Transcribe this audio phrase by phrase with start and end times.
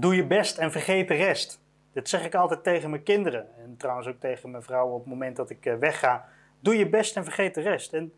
[0.00, 1.60] Doe je best en vergeet de rest.
[1.92, 3.56] Dit zeg ik altijd tegen mijn kinderen.
[3.58, 6.28] En trouwens ook tegen mijn vrouw op het moment dat ik eh, wegga.
[6.60, 7.92] Doe je best en vergeet de rest.
[7.92, 8.12] En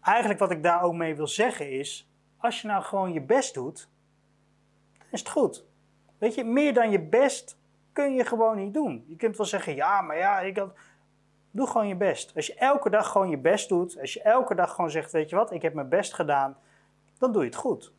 [0.00, 2.08] eigenlijk wat ik daar ook mee wil zeggen is...
[2.36, 3.88] Als je nou gewoon je best doet,
[4.98, 5.64] dan is het goed.
[6.18, 7.58] Weet je, meer dan je best
[7.92, 9.04] kun je gewoon niet doen.
[9.08, 10.74] Je kunt wel zeggen, ja, maar ja, ik had...
[11.50, 12.32] Doe gewoon je best.
[12.36, 15.30] Als je elke dag gewoon je best doet, als je elke dag gewoon zegt, weet
[15.30, 16.56] je wat, ik heb mijn best gedaan,
[17.18, 17.92] dan doe je het goed.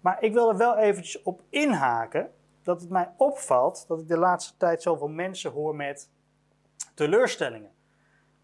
[0.00, 2.30] Maar ik wil er wel eventjes op inhaken
[2.62, 6.10] dat het mij opvalt dat ik de laatste tijd zoveel mensen hoor met
[6.94, 7.70] teleurstellingen.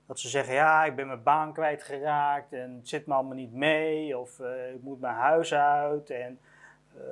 [0.07, 3.53] Dat ze zeggen, ja, ik ben mijn baan kwijtgeraakt en het zit me allemaal niet
[3.53, 4.19] mee.
[4.19, 6.39] Of uh, ik moet mijn huis uit en
[6.97, 7.03] uh,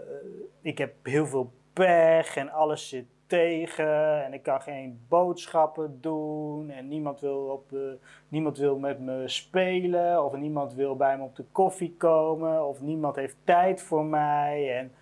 [0.60, 6.70] ik heb heel veel pech en alles zit tegen en ik kan geen boodschappen doen
[6.70, 7.98] en niemand wil, op de,
[8.28, 12.80] niemand wil met me spelen of niemand wil bij me op de koffie komen of
[12.80, 14.78] niemand heeft tijd voor mij.
[14.78, 14.92] En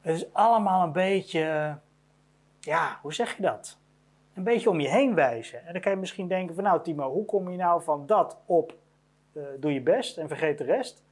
[0.00, 1.76] het is allemaal een beetje,
[2.60, 3.78] ja, hoe zeg je dat?
[4.34, 5.66] Een beetje om je heen wijzen.
[5.66, 8.38] En dan kan je misschien denken van nou Timo, hoe kom je nou van dat
[8.46, 8.74] op
[9.32, 11.04] uh, doe je best en vergeet de rest?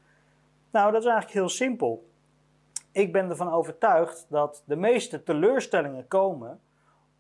[0.70, 2.08] Nou, dat is eigenlijk heel simpel
[2.98, 6.60] ik ben ervan overtuigd dat de meeste teleurstellingen komen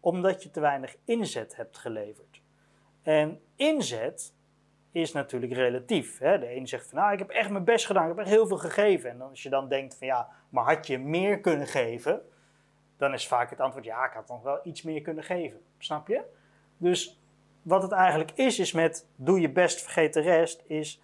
[0.00, 2.42] omdat je te weinig inzet hebt geleverd.
[3.02, 4.34] En inzet
[4.92, 6.18] is natuurlijk relatief.
[6.18, 6.38] Hè?
[6.38, 8.46] De een zegt van nou, ik heb echt mijn best gedaan, ik heb echt heel
[8.46, 9.10] veel gegeven.
[9.10, 12.22] En als je dan denkt van ja, maar had je meer kunnen geven?
[12.96, 15.60] Dan is vaak het antwoord ja, ik had nog wel iets meer kunnen geven.
[15.78, 16.22] Snap je?
[16.76, 17.20] Dus
[17.62, 21.02] wat het eigenlijk is, is met doe je best, vergeet de rest, is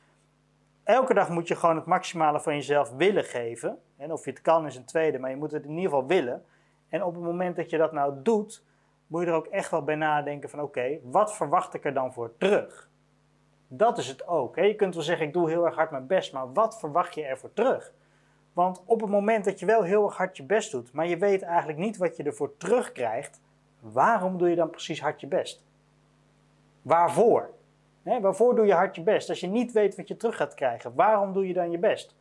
[0.84, 3.78] elke dag moet je gewoon het maximale van jezelf willen geven.
[3.97, 6.06] En of je het kan is een tweede, maar je moet het in ieder geval
[6.06, 6.45] willen.
[6.89, 8.65] En op het moment dat je dat nou doet,
[9.06, 12.12] moet je er ook echt wel bij nadenken van oké, wat verwacht ik er dan
[12.12, 12.89] voor terug?
[13.69, 14.56] Dat is het ook.
[14.56, 17.25] Je kunt wel zeggen ik doe heel erg hard mijn best, maar wat verwacht je
[17.25, 17.92] ervoor terug?
[18.55, 21.16] Want op het moment dat je wel heel erg hard je best doet, maar je
[21.16, 23.41] weet eigenlijk niet wat je ervoor terugkrijgt,
[23.80, 25.64] waarom doe je dan precies hard je best?
[26.82, 27.50] Waarvoor?
[28.02, 29.28] waarvoor doe je hard je best?
[29.28, 32.16] Als je niet weet wat je terug gaat krijgen, waarom doe je dan je best?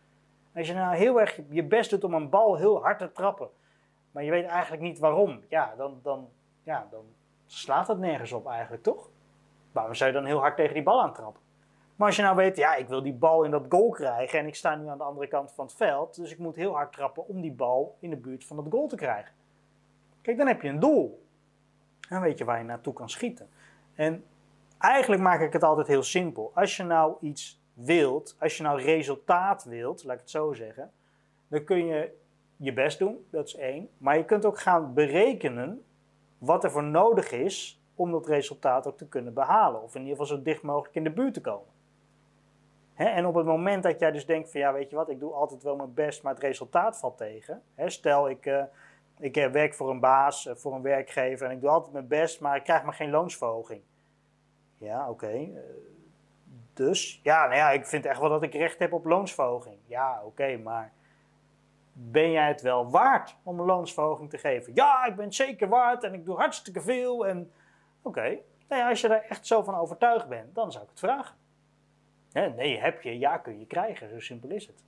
[0.56, 3.50] Als je nou heel erg je best doet om een bal heel hard te trappen,
[4.12, 6.30] maar je weet eigenlijk niet waarom, ja, dan, dan,
[6.64, 7.06] ja, dan
[7.46, 9.10] slaat het nergens op eigenlijk, toch?
[9.72, 11.42] Waarom zou je dan heel hard tegen die bal aantrappen?
[12.04, 14.48] Maar als je nou weet, ja, ik wil die bal in dat goal krijgen en
[14.48, 16.94] ik sta nu aan de andere kant van het veld, dus ik moet heel hard
[16.94, 19.34] trappen om die bal in de buurt van dat goal te krijgen.
[20.22, 21.26] Kijk, dan heb je een doel.
[22.10, 23.50] Dan weet je waar je naartoe kan schieten.
[23.96, 24.24] En
[24.78, 26.52] eigenlijk maak ik het altijd heel simpel.
[26.54, 30.92] Als je nou iets wilt, als je nou resultaat wilt, laat ik het zo zeggen,
[31.48, 32.18] dan kun je
[32.58, 33.90] je best doen, dat is één.
[33.98, 35.84] Maar je kunt ook gaan berekenen
[36.38, 39.84] wat er voor nodig is om dat resultaat ook te kunnen behalen.
[39.84, 41.72] Of in ieder geval zo dicht mogelijk in de buurt te komen.
[42.96, 45.34] En op het moment dat jij dus denkt van ja, weet je wat, ik doe
[45.34, 47.62] altijd wel mijn best, maar het resultaat valt tegen.
[47.86, 48.64] stel, ik, uh,
[49.20, 52.08] ik eh, werk voor een baas, uh, voor een werkgever en ik doe altijd mijn
[52.08, 53.82] best, maar ik krijg maar geen loonsverhoging.
[54.78, 55.50] Ja, oké.
[56.74, 59.78] Dus ja, nou ja, ik vind echt wel dat ik recht heb op loonsverhoging.
[59.86, 60.92] Ja, oké, maar
[61.94, 64.74] ben jij het wel waard om een loonsverhoging te geven?
[64.76, 67.28] Ja, ik ben het zeker waard en ik doe hartstikke veel.
[67.28, 67.52] En
[68.02, 71.00] oké, nou ja, als je daar echt zo van overtuigd bent, dan zou ik het
[71.00, 71.36] vragen.
[72.34, 74.84] Nee, heb je, ja, kun je krijgen, zo simpel is het.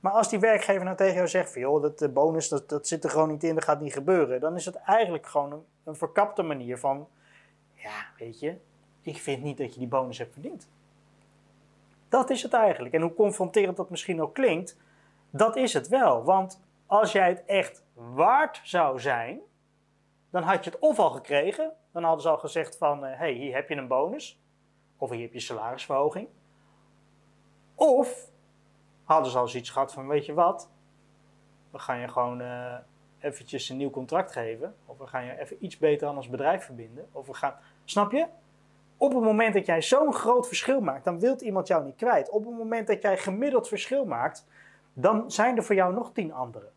[0.00, 2.86] Maar als die werkgever nou tegen jou zegt van joh, dat de bonus dat, dat
[2.86, 5.64] zit er gewoon niet in, dat gaat niet gebeuren, dan is het eigenlijk gewoon een,
[5.84, 7.08] een verkapte manier van,
[7.74, 8.56] ja, weet je,
[9.02, 10.68] ik vind niet dat je die bonus hebt verdiend.
[12.08, 12.94] Dat is het eigenlijk.
[12.94, 14.76] En hoe confronterend dat misschien ook klinkt,
[15.30, 16.24] dat is het wel.
[16.24, 19.40] Want als jij het echt waard zou zijn,
[20.30, 21.72] dan had je het of al gekregen.
[21.92, 24.40] Dan hadden ze al gezegd van, hé, eh, hey, hier heb je een bonus.
[24.96, 26.28] Of hier heb je salarisverhoging.
[27.78, 28.30] Of
[29.04, 30.68] hadden ze al zoiets gehad van, weet je wat,
[31.70, 32.74] we gaan je gewoon uh,
[33.20, 34.74] eventjes een nieuw contract geven.
[34.86, 37.08] Of we gaan je even iets beter aan ons bedrijf verbinden.
[37.12, 38.26] Of we gaan, snap je?
[38.96, 42.30] Op het moment dat jij zo'n groot verschil maakt, dan wilt iemand jou niet kwijt.
[42.30, 44.46] Op het moment dat jij gemiddeld verschil maakt,
[44.92, 46.70] dan zijn er voor jou nog tien anderen.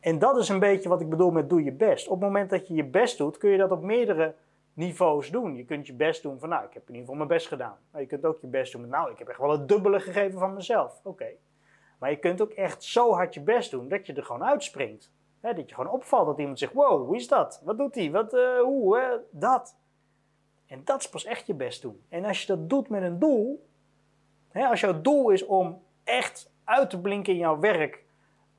[0.00, 2.06] En dat is een beetje wat ik bedoel met doe je best.
[2.06, 4.34] Op het moment dat je je best doet, kun je dat op meerdere
[4.78, 5.56] niveaus doen.
[5.56, 7.78] Je kunt je best doen van, nou, ik heb in ieder geval mijn best gedaan.
[7.90, 10.00] Maar je kunt ook je best doen met, nou, ik heb echt wel het dubbele
[10.00, 11.00] gegeven van mezelf.
[11.04, 11.26] Oké.
[11.98, 15.12] Maar je kunt ook echt zo hard je best doen dat je er gewoon uitspringt.
[15.40, 17.62] dat je gewoon opvalt dat iemand zegt, wow, hoe is dat?
[17.64, 18.10] Wat doet hij?
[18.10, 19.76] Wat, uh, hoe, dat.
[20.66, 22.02] En dat is pas echt je best doen.
[22.08, 23.66] En als je dat doet met een doel,
[24.52, 28.04] als jouw doel is om echt uit te blinken in jouw werk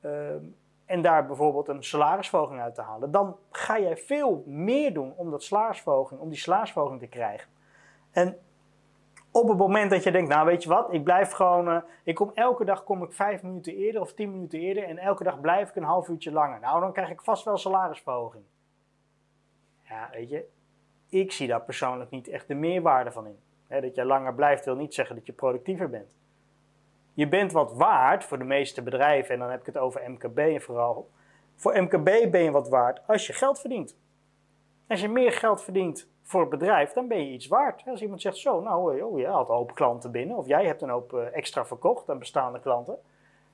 [0.01, 0.43] ehm,
[0.89, 5.31] en daar bijvoorbeeld een salarisverhoging uit te halen, dan ga jij veel meer doen om,
[5.31, 7.49] dat salarisverhoging, om die salarisverhoging te krijgen.
[8.11, 8.37] En
[9.31, 12.15] Op het moment dat je denkt, nou weet je wat, ik blijf gewoon, eh, ik
[12.15, 15.41] kom elke dag kom ik vijf minuten eerder of tien minuten eerder en elke dag
[15.41, 16.59] blijf ik een half uurtje langer.
[16.59, 18.43] Nou, dan krijg ik vast wel salarisverhoging.
[19.81, 20.45] Ja, weet je,
[21.09, 23.39] ik zie daar persoonlijk niet echt de meerwaarde van in.
[23.81, 26.17] dat je langer blijft wil niet zeggen dat je productiever bent.
[27.19, 30.61] Je bent wat waard voor de meeste bedrijven, en dan heb ik het over MKB
[30.61, 31.09] vooral.
[31.55, 33.97] Voor MKB ben je wat waard als je geld verdient.
[34.87, 37.83] Als je meer geld verdient voor het bedrijf, dan ben je iets waard.
[37.85, 40.81] Als iemand zegt zo, nou, oh, je had een hoop klanten binnen, of jij hebt
[40.81, 42.97] een hoop eh, extra verkocht aan bestaande klanten,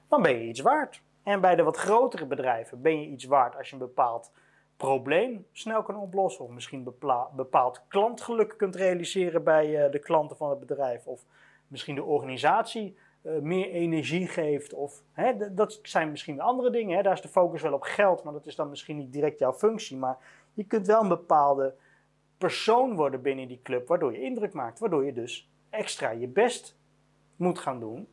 [0.07, 1.01] dan ben je iets waard.
[1.23, 4.31] En bij de wat grotere bedrijven ben je iets waard als je een bepaald
[4.77, 6.45] probleem snel kan oplossen.
[6.45, 6.95] Of misschien
[7.35, 11.07] bepaald klantgeluk kunt realiseren bij eh, de klanten van het bedrijf.
[11.07, 11.25] Of
[11.67, 14.73] misschien de organisatie eh, meer energie geeft.
[14.73, 16.97] Of, hè, dat zijn misschien andere dingen.
[16.97, 17.03] Hè.
[17.03, 19.53] Daar is de focus wel op geld, maar dat is dan misschien niet direct jouw
[19.53, 19.97] functie.
[19.97, 20.17] Maar
[20.53, 21.75] je kunt wel een bepaalde
[22.37, 24.79] persoon worden binnen die club, waardoor je indruk maakt.
[24.79, 26.77] Waardoor je dus extra je best
[27.35, 28.07] moet gaan doen.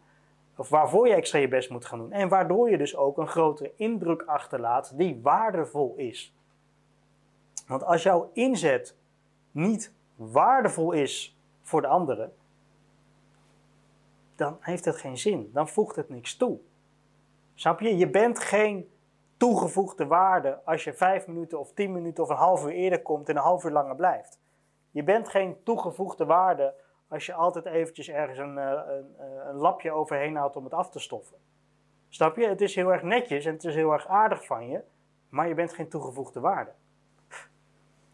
[0.57, 2.13] Of waarvoor je extra je best moet gaan doen.
[2.13, 6.35] En waardoor je dus ook een grotere indruk achterlaat die waardevol is.
[7.67, 8.97] Want als jouw inzet
[9.51, 12.33] niet waardevol is voor de anderen,
[14.35, 15.51] dan heeft het geen zin.
[15.53, 16.59] Dan voegt het niks toe.
[17.55, 17.97] Snap je?
[17.97, 18.91] Je bent geen
[19.37, 23.29] toegevoegde waarde als je vijf minuten of tien minuten of een half uur eerder komt
[23.29, 24.41] en een half uur langer blijft.
[24.91, 26.75] Je bent geen toegevoegde waarde
[27.09, 30.75] als je altijd eventjes ergens een, eh, een, eh, een lapje overheen houdt om het
[30.75, 31.37] af te stoffen.
[32.09, 32.49] Snap je?
[32.49, 34.81] Het is heel erg netjes en het is heel erg aardig van je,
[35.29, 36.73] maar je bent geen toegevoegde waarde.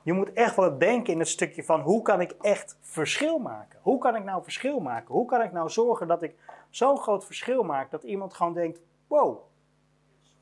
[0.03, 3.79] Je moet echt wel denken in het stukje van hoe kan ik echt verschil maken?
[3.83, 5.15] Hoe kan ik nou verschil maken?
[5.15, 6.35] Hoe kan ik nou zorgen dat ik
[6.71, 9.39] zo'n groot verschil maak dat iemand gewoon denkt: wow,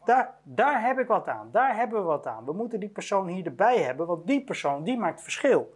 [0.04, 2.44] daar, daar heb ik wat aan, daar hebben we wat aan.
[2.44, 5.74] We moeten die persoon hier erbij hebben, want die persoon die maakt verschil.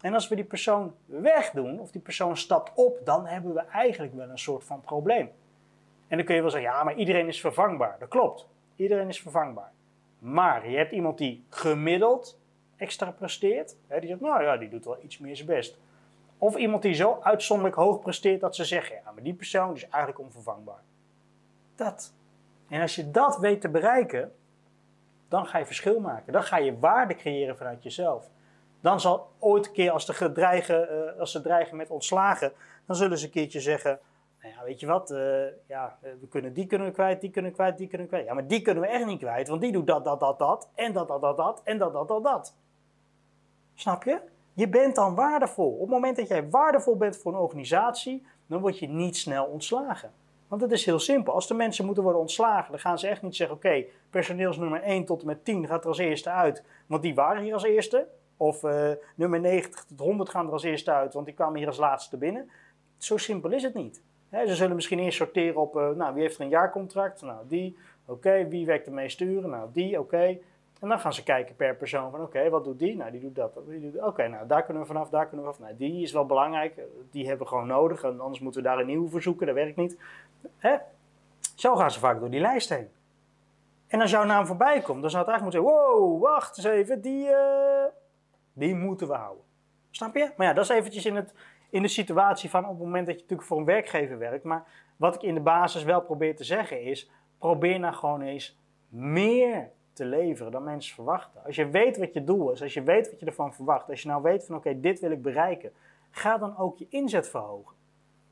[0.00, 4.14] En als we die persoon wegdoen, of die persoon stapt op, dan hebben we eigenlijk
[4.14, 5.30] wel een soort van probleem.
[6.08, 7.96] En dan kun je wel zeggen, ja, maar iedereen is vervangbaar.
[7.98, 9.72] Dat klopt, iedereen is vervangbaar.
[10.18, 12.38] Maar je hebt iemand die gemiddeld
[12.76, 13.76] extra presteert.
[13.86, 15.78] Hè, die zegt, nou ja, die doet wel iets meer zijn best.
[16.38, 19.82] Of iemand die zo uitzonderlijk hoog presteert dat ze zeggen, ja, maar die persoon is
[19.82, 20.82] eigenlijk onvervangbaar.
[21.74, 22.14] Dat.
[22.68, 24.32] En als je dat weet te bereiken,
[25.28, 26.32] dan ga je verschil maken.
[26.32, 28.28] Dan ga je waarde creëren vanuit jezelf.
[28.80, 32.52] Dan zal ooit een keer als, ze dreigen, uh, als ze dreigen met ontslagen,
[32.86, 33.98] dan zullen ze een keertje zeggen,
[34.42, 37.30] nou ja, weet je wat, uh, ja, eh, we kunnen die kunnen we kwijt, die
[37.30, 38.26] kunnen we kwijt, die kunnen we kwijt.
[38.26, 40.70] Ja, maar die kunnen we echt niet kwijt, want die doet dat, dat, dat, dat,
[40.74, 42.54] en dat, dat, dat, dat, en dat, dat, dat, dat.
[43.76, 44.20] Snap je?
[44.52, 45.72] Je bent dan waardevol.
[45.72, 49.44] Op het moment dat jij waardevol bent voor een organisatie, dan word je niet snel
[49.44, 50.12] ontslagen.
[50.48, 51.32] Want het is heel simpel.
[51.32, 55.04] Als de mensen moeten worden ontslagen, dan gaan ze echt niet zeggen: oké, personeelsnummer 1
[55.04, 58.06] tot en met 10 gaat er als eerste uit, want die waren hier als eerste.
[58.36, 61.66] Of uh, nummer 90 tot 100 gaan er als eerste uit, want die kwamen hier
[61.66, 62.50] als laatste binnen.
[62.98, 64.02] Zo simpel is het niet.
[64.30, 67.22] ze zullen misschien eerst sorteren op, uh, nou, wie heeft er een jaarcontract?
[67.22, 67.76] Nou, die.
[68.06, 69.50] Oké, wie werkt de meeste uren?
[69.50, 70.38] Nou, die, oké.
[70.80, 72.96] En dan gaan ze kijken per persoon van oké, wat doet die?
[72.96, 73.58] Nou, die doet dat.
[74.00, 75.68] Oké, nou daar kunnen we vanaf, daar kunnen we vanaf.
[75.68, 76.80] Nou, die is wel belangrijk,
[77.10, 78.02] die hebben we gewoon nodig.
[78.02, 79.98] En anders moeten we daar een nieuwe voor zoeken, dat werkt niet.
[80.56, 80.76] Hè?
[81.54, 82.88] Zo gaan ze vaak door die lijst heen.
[83.86, 86.66] En als jouw naam voorbij komt, dan zou het eigenlijk moeten zeggen, wow, wacht eens
[86.66, 87.84] even, die, uh,
[88.52, 89.44] die moeten we houden.
[89.90, 90.32] Snap je?
[90.36, 91.34] Maar ja, dat is eventjes in, het,
[91.70, 94.44] in de situatie van op het moment dat je natuurlijk voor een werkgever werkt.
[94.44, 94.64] Maar
[94.96, 98.58] wat ik in de basis wel probeer te zeggen is, probeer nou gewoon eens
[98.88, 101.44] meer te leveren dan mensen verwachten.
[101.44, 104.02] Als je weet wat je doel is, als je weet wat je ervan verwacht, als
[104.02, 105.72] je nou weet van oké, dit wil ik bereiken,
[106.10, 107.76] ga dan ook je inzet verhogen.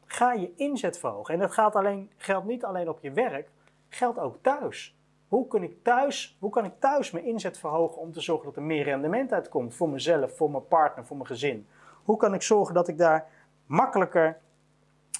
[0.04, 1.34] Ga je inzet verhogen.
[1.34, 3.48] En dat geldt, alleen, geldt niet alleen op je werk,
[3.88, 4.96] geldt ook thuis.
[5.28, 8.56] Hoe kan, ik thuis, hoe kan ik thuis mijn inzet verhogen om te zorgen dat
[8.56, 11.66] er meer rendement uitkomt voor mezelf, voor mijn partner, voor mijn gezin?
[12.04, 13.26] Hoe kan ik zorgen dat ik daar
[13.66, 14.38] makkelijker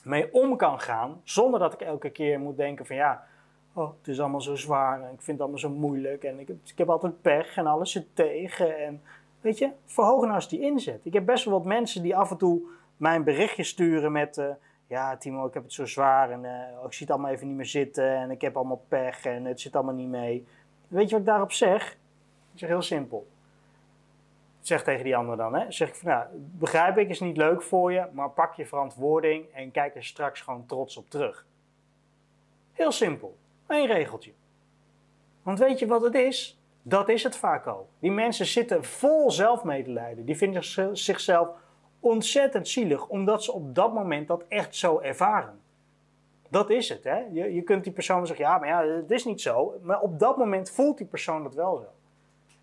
[0.05, 3.27] mee om kan gaan, zonder dat ik elke keer moet denken van ja,
[3.75, 6.49] oh, het is allemaal zo zwaar en ik vind het allemaal zo moeilijk en ik,
[6.49, 8.79] ik heb altijd pech en alles zit tegen.
[8.79, 9.03] En
[9.41, 11.01] weet je, verhogen eens die inzet.
[11.05, 12.63] Ik heb best wel wat mensen die af en toe
[12.97, 14.47] mijn berichtje sturen met, uh,
[14.87, 17.57] ja Timo, ik heb het zo zwaar en uh, ik zie het allemaal even niet
[17.57, 20.47] meer zitten en ik heb allemaal pech en het zit allemaal niet mee.
[20.89, 21.93] Weet je wat ik daarop zeg?
[22.53, 23.27] Ik zeg heel simpel.
[24.61, 27.63] Zeg tegen die ander dan, hè, zeg ik van, nou, begrijp ik, is niet leuk
[27.63, 31.47] voor je, maar pak je verantwoording en kijk er straks gewoon trots op terug.
[32.73, 33.37] Heel simpel.
[33.67, 34.33] Eén regeltje.
[35.43, 36.59] Want weet je wat het is?
[36.83, 37.89] Dat is het vaak al.
[37.99, 40.25] Die mensen zitten vol zelfmedelijden.
[40.25, 41.49] Die vinden zichzelf
[42.01, 45.61] ontzettend zielig, omdat ze op dat moment dat echt zo ervaren.
[46.49, 47.05] Dat is het.
[47.05, 47.19] Hè?
[47.33, 49.79] Je, je kunt die persoon zeggen, ja, maar ja, het is niet zo.
[49.83, 51.89] Maar op dat moment voelt die persoon dat wel zo.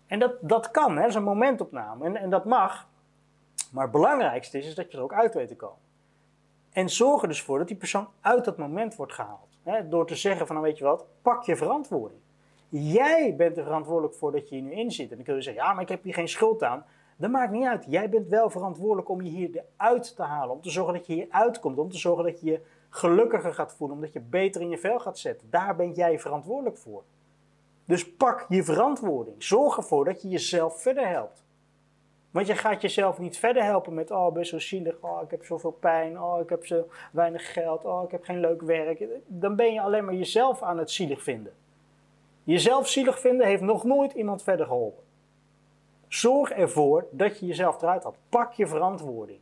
[0.06, 1.00] En dat, dat kan, hè?
[1.00, 2.04] dat is een momentopname.
[2.04, 2.88] En, en dat mag.
[3.72, 5.78] Maar het belangrijkste is, is dat je er ook uit weet te komen.
[6.72, 9.51] En zorg er dus voor dat die persoon uit dat moment wordt gehaald.
[9.62, 12.20] Hè, door te zeggen van, nou weet je wat, pak je verantwoording.
[12.68, 15.10] Jij bent er verantwoordelijk voor dat je hier nu in zit.
[15.10, 16.84] En dan kun je zeggen, ja, maar ik heb hier geen schuld aan.
[17.16, 17.84] Dat maakt niet uit.
[17.88, 20.54] Jij bent wel verantwoordelijk om je hier eruit te halen.
[20.54, 21.78] Om te zorgen dat je hier uitkomt.
[21.78, 23.96] Om te zorgen dat je je gelukkiger gaat voelen.
[23.96, 25.50] Omdat je beter in je vel gaat zetten.
[25.50, 27.02] Daar ben jij verantwoordelijk voor.
[27.84, 29.42] Dus pak je verantwoording.
[29.42, 31.41] Zorg ervoor dat je jezelf verder helpt.
[32.32, 35.44] Want je gaat jezelf niet verder helpen met, oh, ben zo zielig, oh, ik heb
[35.44, 39.04] zoveel pijn, oh, ik heb zo weinig geld, oh, ik heb geen leuk werk.
[39.26, 41.52] Dan ben je alleen maar jezelf aan het zielig vinden.
[42.44, 45.04] Jezelf zielig vinden heeft nog nooit iemand verder geholpen.
[46.08, 48.18] Zorg ervoor dat je jezelf eruit haalt.
[48.28, 49.40] Pak je verantwoording.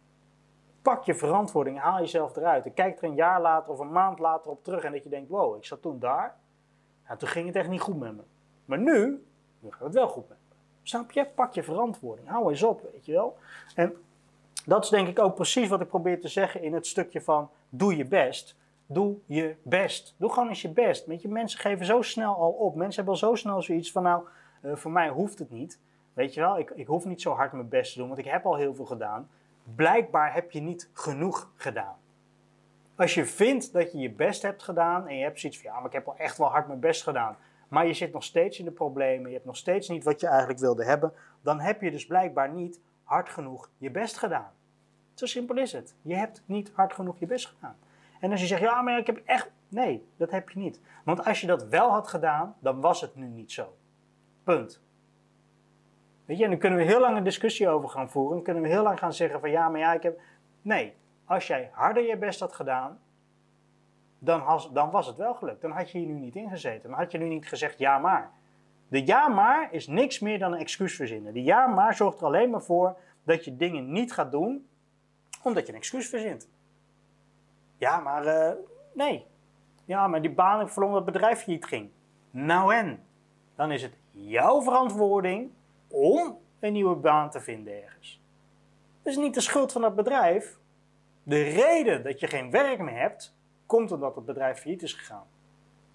[0.82, 2.64] Pak je verantwoording, haal jezelf eruit.
[2.64, 5.08] En kijk er een jaar later of een maand later op terug en dat je
[5.08, 6.36] denkt, wow, ik zat toen daar.
[7.04, 8.22] En toen ging het echt niet goed met me.
[8.64, 9.24] Maar nu,
[9.60, 10.39] nu gaat het wel goed met me.
[10.82, 11.26] Snap je?
[11.34, 12.28] Pak je verantwoording.
[12.28, 13.36] Hou eens op, weet je wel.
[13.74, 13.96] En
[14.64, 17.50] dat is denk ik ook precies wat ik probeer te zeggen in het stukje van
[17.68, 18.56] doe je best.
[18.86, 20.14] Doe je best.
[20.16, 21.06] Doe gewoon eens je best.
[21.06, 22.74] Weet je, mensen geven zo snel al op.
[22.74, 24.24] Mensen hebben al zo snel zoiets van nou,
[24.62, 25.78] uh, voor mij hoeft het niet.
[26.12, 28.24] Weet je wel, ik, ik hoef niet zo hard mijn best te doen, want ik
[28.24, 29.28] heb al heel veel gedaan.
[29.74, 31.96] Blijkbaar heb je niet genoeg gedaan.
[32.94, 35.76] Als je vindt dat je je best hebt gedaan en je hebt zoiets van ja,
[35.76, 37.36] maar ik heb al echt wel hard mijn best gedaan,
[37.70, 40.26] maar je zit nog steeds in de problemen, je hebt nog steeds niet wat je
[40.26, 41.12] eigenlijk wilde hebben,
[41.42, 44.52] dan heb je dus blijkbaar niet hard genoeg je best gedaan.
[45.14, 45.94] Zo simpel is het.
[46.02, 47.76] Je hebt niet hard genoeg je best gedaan.
[48.20, 49.50] En als je zegt, ja, maar ik heb echt.
[49.68, 50.80] Nee, dat heb je niet.
[51.04, 53.76] Want als je dat wel had gedaan, dan was het nu niet zo.
[54.44, 54.80] Punt.
[56.24, 58.34] Weet je, en dan kunnen we heel lang een discussie over gaan voeren.
[58.34, 60.20] Dan kunnen we heel lang gaan zeggen van ja, maar ja, ik heb.
[60.62, 62.98] Nee, als jij harder je best had gedaan,
[64.20, 65.60] dan, dan was het wel gelukt.
[65.60, 66.90] Dan had je hier nu niet ingezeten.
[66.90, 68.30] Dan had je nu niet gezegd ja maar.
[68.88, 71.32] De ja maar is niks meer dan een excuus verzinnen.
[71.32, 74.68] De ja maar zorgt er alleen maar voor dat je dingen niet gaat doen,
[75.42, 76.48] omdat je een excuus verzint.
[77.76, 78.50] Ja, maar uh,
[78.94, 79.26] nee.
[79.84, 81.90] Ja, maar die baan, verloor dat bedrijf niet ging.
[82.30, 83.04] Nou en?
[83.54, 85.50] Dan is het jouw verantwoording
[85.88, 88.20] om een nieuwe baan te vinden ergens.
[89.02, 90.58] Dat is niet de schuld van dat bedrijf.
[91.22, 93.36] De reden dat je geen werk meer hebt,
[93.70, 95.26] komt omdat het bedrijf failliet is gegaan.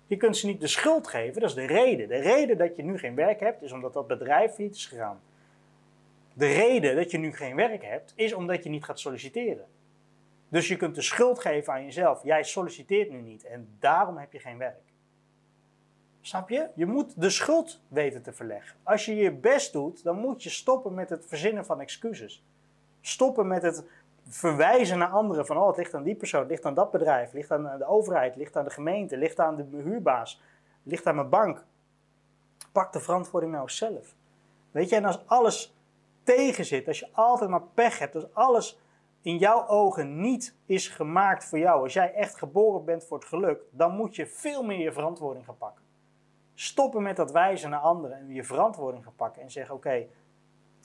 [0.08, 2.08] Je kunt ze niet de schuld geven, dat is de reden.
[2.08, 5.20] De reden dat je nu geen werk hebt, is omdat dat bedrijf failliet is gegaan.
[6.34, 9.66] De reden dat je nu geen werk hebt, is omdat je niet gaat solliciteren.
[10.50, 12.24] Dus je kunt de schuld geven aan jezelf.
[12.24, 14.84] Jij solliciteert nu niet en daarom heb je geen werk.
[16.22, 16.70] Snap je?
[16.76, 18.78] Je moet de schuld weten te verleggen.
[18.84, 22.44] Als je je best doet, dan moet je stoppen met het verzinnen van excuses.
[23.02, 23.84] Stoppen met het
[24.28, 27.26] verwijzen naar anderen van oh, het ligt aan die persoon, het ligt aan dat bedrijf,
[27.26, 30.42] het ligt aan de overheid, het ligt aan de gemeente, het ligt aan de huurbaas,
[30.84, 31.66] het ligt aan mijn bank.
[32.72, 34.16] Pak de verantwoording nou zelf.
[34.72, 35.76] Weet je, en als alles
[36.24, 38.80] tegen zit, als je altijd maar pech hebt, als alles
[39.22, 43.28] in jouw ogen niet is gemaakt voor jou, als jij echt geboren bent voor het
[43.28, 45.84] geluk, dan moet je veel meer je verantwoording gaan pakken.
[46.54, 50.08] Stoppen met dat wijzen naar anderen en je verantwoording gaan pakken en zeggen: Oké,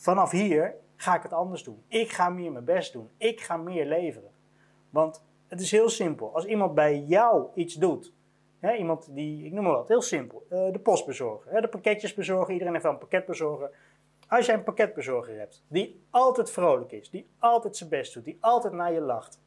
[0.00, 1.82] vanaf hier ga ik het anders doen.
[1.88, 3.10] Ik ga meer mijn best doen.
[3.16, 4.30] Ik ga meer leveren.
[4.90, 6.34] Want het is heel simpel.
[6.34, 8.12] Als iemand bij jou iets doet,
[8.58, 12.14] hè, iemand die, ik noem maar wat, heel simpel, uh, de postbezorger, hè, de pakketjes
[12.14, 13.70] bezorgen, iedereen heeft wel een pakketbezorger.
[14.28, 18.38] Als jij een pakketbezorger hebt die altijd vrolijk is, die altijd zijn best doet, die
[18.40, 19.40] altijd naar je lacht,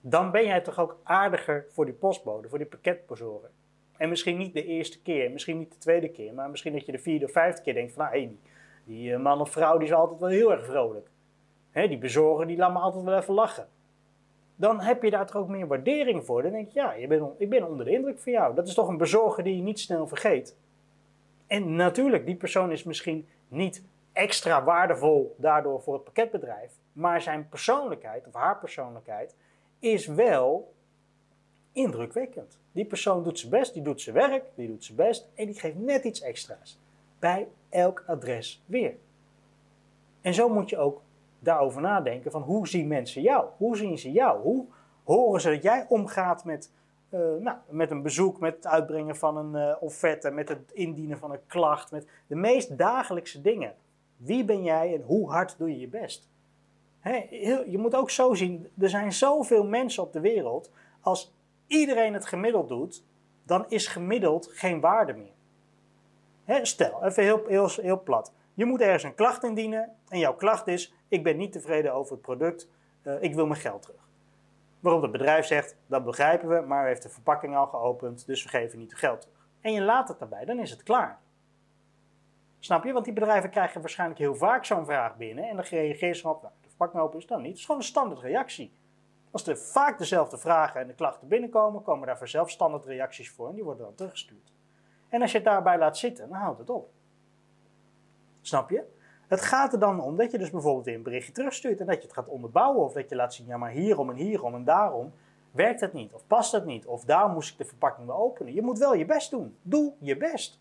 [0.00, 3.50] dan ben jij toch ook aardiger voor die postbode, voor die pakketbezorger.
[3.96, 6.92] En misschien niet de eerste keer, misschien niet de tweede keer, maar misschien dat je
[6.92, 8.38] de vierde of vijfde keer denkt van, nou, hey, die,
[8.88, 11.10] die eh, man of vrouw die is altijd wel heel erg vrolijk.
[11.70, 13.68] Hè, die bezorger die laat me altijd wel even lachen.
[14.56, 16.42] Dan heb je daar toch ook meer waardering voor.
[16.42, 18.54] Dan denk je, ja, je ik ben onder de indruk van jou.
[18.54, 20.56] Dat is toch een bezorger die je niet snel vergeet.
[21.46, 26.72] En natuurlijk, die persoon is misschien niet extra waardevol daardoor voor het pakketbedrijf.
[26.92, 29.36] Maar zijn persoonlijkheid, of haar persoonlijkheid,
[29.78, 30.74] is wel
[31.72, 32.58] indrukwekkend.
[32.72, 35.60] Die persoon doet zijn best, die doet zijn werk, die doet zijn best en die
[35.60, 36.78] geeft net iets extra's.
[37.18, 38.94] Bij elk adres weer.
[40.20, 41.02] En zo moet je ook
[41.38, 43.46] daarover nadenken van hoe zien mensen jou?
[43.56, 44.42] Hoe zien ze jou?
[44.42, 44.66] Hoe
[45.04, 46.72] horen ze dat jij omgaat met,
[47.10, 51.18] uh, nou, met een bezoek, met het uitbrengen van een uh, offerte, met het indienen
[51.18, 53.74] van een klacht, met de meest dagelijkse dingen.
[54.16, 56.28] Wie ben jij en hoe hard doe je je best?
[57.66, 60.70] je moet ook zo zien, er zijn zoveel mensen op de wereld.
[61.00, 61.34] Als
[61.66, 63.04] iedereen het gemiddeld doet,
[63.42, 65.37] dan is gemiddeld geen waarde meer
[66.62, 68.32] stel, even heel, heel, heel plat.
[68.54, 72.12] Je moet ergens een klacht indienen en jouw klacht is: ik ben niet tevreden over
[72.12, 72.70] het product,
[73.02, 74.08] uh, ik wil mijn geld terug.
[74.80, 78.42] Waarop het bedrijf zegt: dat begrijpen we, maar u heeft de verpakking al geopend, dus
[78.42, 79.36] we geven niet het geld terug.
[79.60, 81.18] En je laat het daarbij, dan is het klaar.
[82.58, 82.92] Snap je?
[82.92, 86.42] Want die bedrijven krijgen waarschijnlijk heel vaak zo'n vraag binnen en dan reageer ze op:
[86.42, 87.50] nou, de verpakking open is dan niet.
[87.50, 88.72] Het is gewoon een standaard reactie.
[89.30, 93.48] Als er vaak dezelfde vragen en de klachten binnenkomen, komen daar vanzelf standaard reacties voor
[93.48, 94.52] en die worden dan teruggestuurd.
[95.08, 96.90] En als je het daarbij laat zitten, dan houdt het op.
[98.40, 98.84] Snap je?
[99.26, 101.96] Het gaat er dan om dat je dus bijvoorbeeld weer een berichtje terugstuurt en dat
[101.96, 104.64] je het gaat onderbouwen of dat je laat zien, ja maar hierom en hierom en
[104.64, 105.12] daarom
[105.50, 108.54] werkt het niet of past het niet of daar moest ik de verpakking wel openen.
[108.54, 109.56] Je moet wel je best doen.
[109.62, 110.58] Doe je best.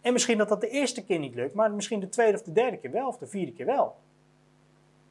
[0.00, 2.52] En misschien dat dat de eerste keer niet lukt, maar misschien de tweede of de
[2.52, 3.96] derde keer wel of de vierde keer wel.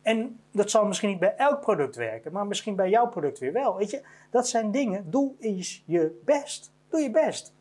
[0.02, 3.54] En dat zal misschien niet bij elk product werken, maar misschien bij jouw product weer
[3.54, 3.76] wel.
[3.76, 5.12] Weet je, dat zijn dingen.
[5.12, 6.72] Doe eens je best.
[6.90, 7.54] Doe je best.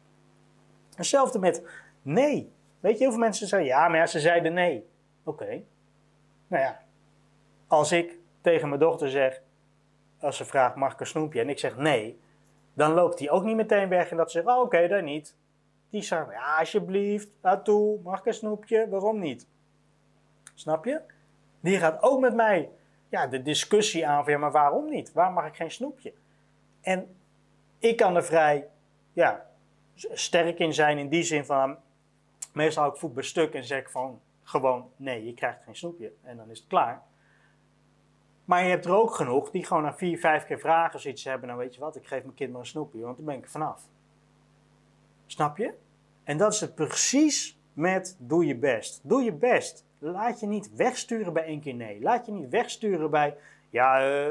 [1.00, 1.69] Hetzelfde met
[2.02, 2.52] nee.
[2.80, 4.88] Weet je, heel veel mensen zeggen ja, maar ze zeiden nee.
[5.25, 5.62] Oké.
[6.47, 6.80] Nou ja,
[7.66, 9.42] als ik tegen mijn dochter zeg,
[10.21, 12.21] als ze vraagt mag ik een snoepje en ik zeg nee,
[12.75, 15.37] dan loopt die ook niet meteen weg en dat ze zegt, oh, oké, dan niet.
[15.90, 19.49] Die zegt, ja, alsjeblieft, laat toe, mag ik een snoepje, waarom niet?
[20.54, 21.00] Snap je?
[21.61, 22.71] Die gaat ook met mij
[23.09, 25.12] ja, de discussie aan maar waarom niet?
[25.12, 26.12] Waarom mag ik geen snoepje?
[26.80, 27.16] En
[27.78, 28.69] ik kan er vrij
[29.12, 29.50] ja,
[30.12, 31.76] sterk in zijn in die zin van,
[32.52, 36.12] meestal hou ik voet bij stuk en zeg van, gewoon, nee, je krijgt geen snoepje.
[36.23, 37.02] En dan is het klaar.
[38.45, 41.49] Maar je hebt er ook genoeg die gewoon na vier, vijf keer vragen zoiets hebben.
[41.49, 43.45] Dan weet je wat, ik geef mijn kind maar een snoepje, want dan ben ik
[43.45, 43.83] er vanaf.
[45.26, 45.75] Snap je?
[46.25, 49.00] En dat is het precies met doe je best.
[49.02, 49.87] Doe je best.
[49.99, 52.00] Laat je niet wegsturen bij één keer nee.
[52.00, 53.37] Laat je niet wegsturen bij,
[53.71, 54.26] ja, uh,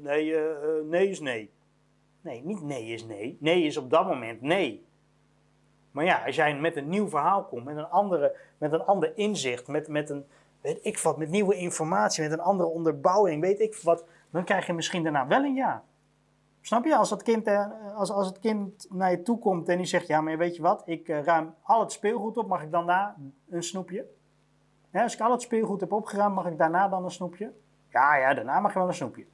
[0.00, 0.40] nee, uh,
[0.84, 1.50] nee is nee.
[2.20, 3.36] Nee, niet nee is nee.
[3.40, 4.84] Nee is op dat moment nee.
[5.92, 9.16] Maar ja, als jij met een nieuw verhaal komt, met een, andere, met een ander
[9.16, 10.26] inzicht, met, met een,
[10.60, 14.66] weet ik wat, met nieuwe informatie, met een andere onderbouwing, weet ik wat, dan krijg
[14.66, 15.82] je misschien daarna wel een ja.
[16.60, 16.96] Snap je?
[16.96, 17.48] Als, dat kind,
[17.94, 20.62] als, als het kind naar je toe komt en die zegt, ja, maar weet je
[20.62, 23.14] wat, ik ruim al het speelgoed op, mag ik dan daar
[23.48, 24.06] een snoepje?
[24.92, 27.52] Als ik al het speelgoed heb opgeruimd, mag ik daarna dan een snoepje?
[27.88, 29.24] Ja, ja, daarna mag je wel een snoepje.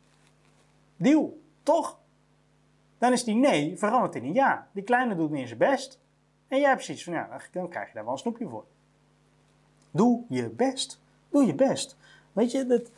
[0.97, 1.99] Deal, toch?
[2.99, 4.69] Dan is die nee veranderd in een ja.
[4.73, 6.01] Die kleine doet meer zijn best.
[6.49, 8.65] En jij hebt precies van, ja, dan krijg je daar wel een snoepje voor.
[9.91, 11.01] Doe je best.
[11.29, 11.97] Doe je best.
[12.33, 12.91] Weet je, het,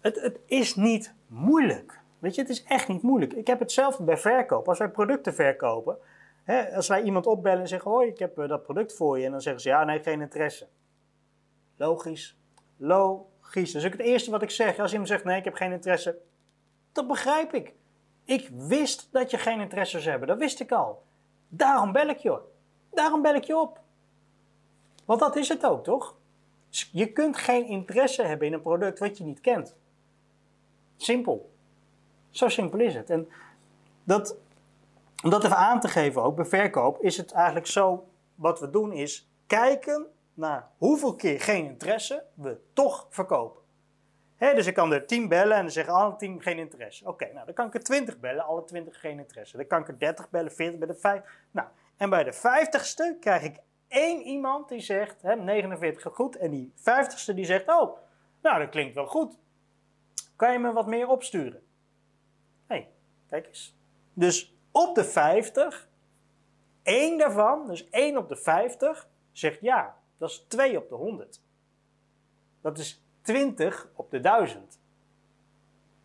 [0.00, 2.00] het, het is niet moeilijk.
[2.18, 3.32] Weet je, het is echt niet moeilijk.
[3.32, 4.68] Ik heb hetzelfde bij verkoop.
[4.68, 5.98] Als wij producten verkopen,
[6.44, 9.24] hè, als wij iemand opbellen en zeggen: Hoi, ik heb dat product voor je.
[9.24, 10.66] En dan zeggen ze: Ja, nee, geen interesse.
[11.76, 12.36] Logisch.
[12.76, 13.72] Logisch.
[13.72, 14.78] Dus ook het eerste wat ik zeg.
[14.78, 16.18] Als iemand zegt: Nee, ik heb geen interesse.
[16.92, 17.74] Dat begrijp ik.
[18.24, 20.28] Ik wist dat je geen interesse zou hebben.
[20.28, 21.02] Dat wist ik al.
[21.48, 22.40] Daarom bel ik je.
[22.94, 23.80] Daarom bel ik je op.
[25.04, 26.16] Want dat is het ook, toch?
[26.92, 29.74] Je kunt geen interesse hebben in een product wat je niet kent.
[30.96, 31.52] Simpel.
[32.30, 33.10] Zo simpel is het.
[33.10, 33.28] En
[34.04, 34.36] dat,
[35.22, 38.70] om dat even aan te geven ook, bij verkoop is het eigenlijk zo, wat we
[38.70, 43.62] doen is kijken naar hoeveel keer geen interesse we toch verkopen.
[44.38, 47.08] dus ik kan er 10 bellen en dan zeggen alle 10 geen interesse.
[47.08, 49.56] Oké, nou dan kan ik er 20 bellen, alle 20 geen interesse.
[49.56, 51.22] Dan kan ik er 30 bellen, 40 bellen, 5.
[51.50, 56.50] Nou, en bij de 50ste krijg ik één iemand die zegt, hè, 49 goed, en
[56.50, 57.98] die 50ste die zegt, oh,
[58.42, 59.38] nou dat klinkt wel goed.
[60.36, 61.62] Kan je me wat meer opsturen?
[62.66, 62.90] Hé, hey,
[63.28, 63.76] kijk eens.
[64.12, 65.88] Dus op de 50,
[66.82, 69.98] één daarvan, dus 1 op de 50, zegt ja.
[70.18, 71.42] Dat is 2 op de 100.
[72.60, 74.80] Dat is 20 op de 1000.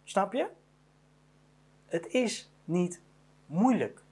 [0.03, 0.49] Snap je?
[1.85, 3.01] Het is niet
[3.45, 4.03] moeilijk.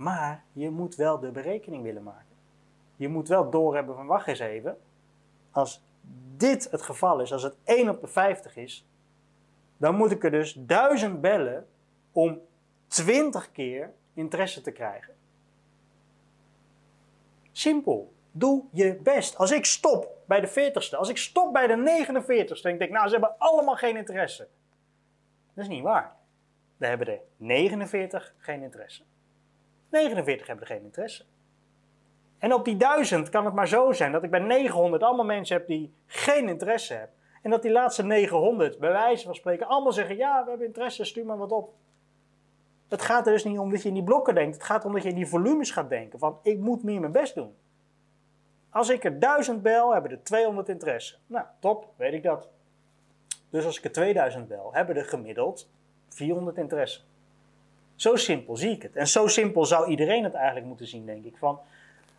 [0.00, 2.36] Maar je moet wel de berekening willen maken.
[2.96, 4.78] Je moet wel doorhebben van wacht eens even.
[5.50, 5.84] Als
[6.36, 8.86] dit het geval is, als het 1 op de 50 is,
[9.76, 11.66] dan moet ik er dus 1000 bellen
[12.12, 12.40] om
[12.86, 15.14] 20 keer interesse te krijgen.
[17.52, 18.12] Simpel.
[18.30, 19.36] Doe je best.
[19.36, 22.90] Als ik stop bij de 40ste, als ik stop bij de 49ste en ik denk,
[22.90, 24.48] nou ze hebben allemaal geen interesse.
[25.54, 26.16] Dat is niet waar.
[26.76, 29.02] We hebben er 49 geen interesse.
[29.90, 31.24] 49 hebben er geen interesse.
[32.38, 35.56] En op die 1000 kan het maar zo zijn dat ik bij 900 allemaal mensen
[35.56, 37.16] heb die geen interesse hebben.
[37.42, 41.04] En dat die laatste 900, bij wijze van spreken, allemaal zeggen: Ja, we hebben interesse,
[41.04, 41.72] stuur maar wat op.
[42.88, 44.54] Het gaat er dus niet om dat je in die blokken denkt.
[44.54, 46.18] Het gaat om dat je in die volumes gaat denken.
[46.18, 47.54] Van ik moet meer mijn best doen.
[48.70, 51.16] Als ik er 1000 bel, hebben er 200 interesse.
[51.26, 52.48] Nou, top, weet ik dat.
[53.50, 55.70] Dus als ik er 2000 bel, hebben er gemiddeld
[56.08, 57.00] 400 interesse.
[58.00, 58.96] Zo simpel zie ik het.
[58.96, 61.36] En zo simpel zou iedereen het eigenlijk moeten zien, denk ik.
[61.36, 61.58] Van,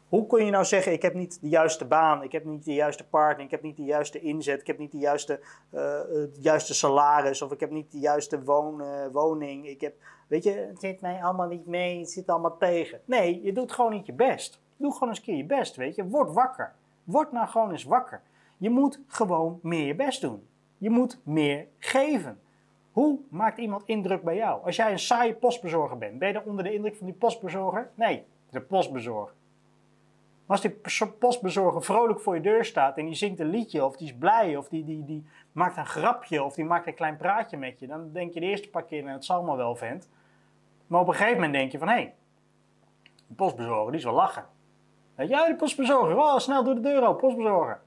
[0.09, 2.73] hoe kun je nou zeggen, ik heb niet de juiste baan, ik heb niet de
[2.73, 5.39] juiste partner, ik heb niet de juiste inzet, ik heb niet de juiste,
[5.73, 9.67] uh, het juiste salaris of ik heb niet de juiste woon, uh, woning.
[9.67, 9.93] Ik heb,
[10.27, 13.01] weet je, het zit mij allemaal niet mee, het zit allemaal tegen.
[13.05, 14.59] Nee, je doet gewoon niet je best.
[14.77, 16.05] Doe gewoon eens een keer je best, weet je.
[16.05, 16.73] Word wakker.
[17.03, 18.21] Word nou gewoon eens wakker.
[18.57, 20.47] Je moet gewoon meer je best doen.
[20.77, 22.39] Je moet meer geven.
[22.91, 24.65] Hoe maakt iemand indruk bij jou?
[24.65, 27.91] Als jij een saaie postbezorger bent, ben je dan onder de indruk van die postbezorger?
[27.95, 29.33] Nee, de postbezorger.
[30.45, 33.97] Maar als die postbezorger vrolijk voor je deur staat en die zingt een liedje, of
[33.97, 37.17] die is blij, of die, die, die maakt een grapje, of die maakt een klein
[37.17, 39.75] praatje met je, dan denk je de eerste paar keer, nou, het zal allemaal wel,
[39.75, 40.09] vent.
[40.87, 42.13] Maar op een gegeven moment denk je van, hé, hey,
[43.27, 44.45] de postbezorger, die wel lachen.
[45.17, 47.81] Ja, die postbezorger, oh, snel door de deur open, postbezorger.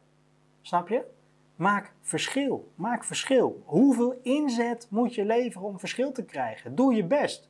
[0.63, 1.05] Snap je?
[1.57, 2.73] Maak verschil.
[2.75, 3.63] Maak verschil.
[3.65, 6.75] Hoeveel inzet moet je leveren om verschil te krijgen?
[6.75, 7.49] Doe je best.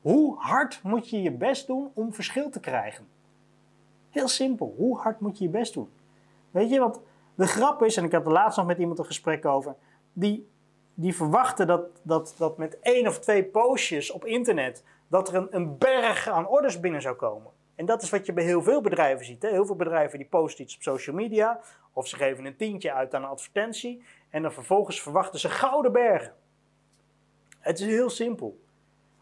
[0.00, 3.08] Hoe hard moet je je best doen om verschil te krijgen?
[4.10, 4.74] Heel simpel.
[4.76, 5.88] Hoe hard moet je je best doen?
[6.50, 7.00] Weet je, want
[7.34, 9.74] de grap is, en ik had er laatst nog met iemand een gesprek over,
[10.12, 10.48] die,
[10.94, 15.46] die verwachten dat, dat, dat met één of twee postjes op internet, dat er een,
[15.50, 17.50] een berg aan orders binnen zou komen.
[17.74, 19.42] En dat is wat je bij heel veel bedrijven ziet.
[19.42, 19.48] Hè?
[19.48, 21.60] Heel veel bedrijven die posten iets op social media,
[21.92, 25.92] of ze geven een tientje uit aan een advertentie, en dan vervolgens verwachten ze gouden
[25.92, 26.34] bergen.
[27.58, 28.60] Het is heel simpel.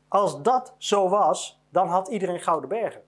[0.09, 3.03] Als dat zo was, dan had iedereen gouden bergen.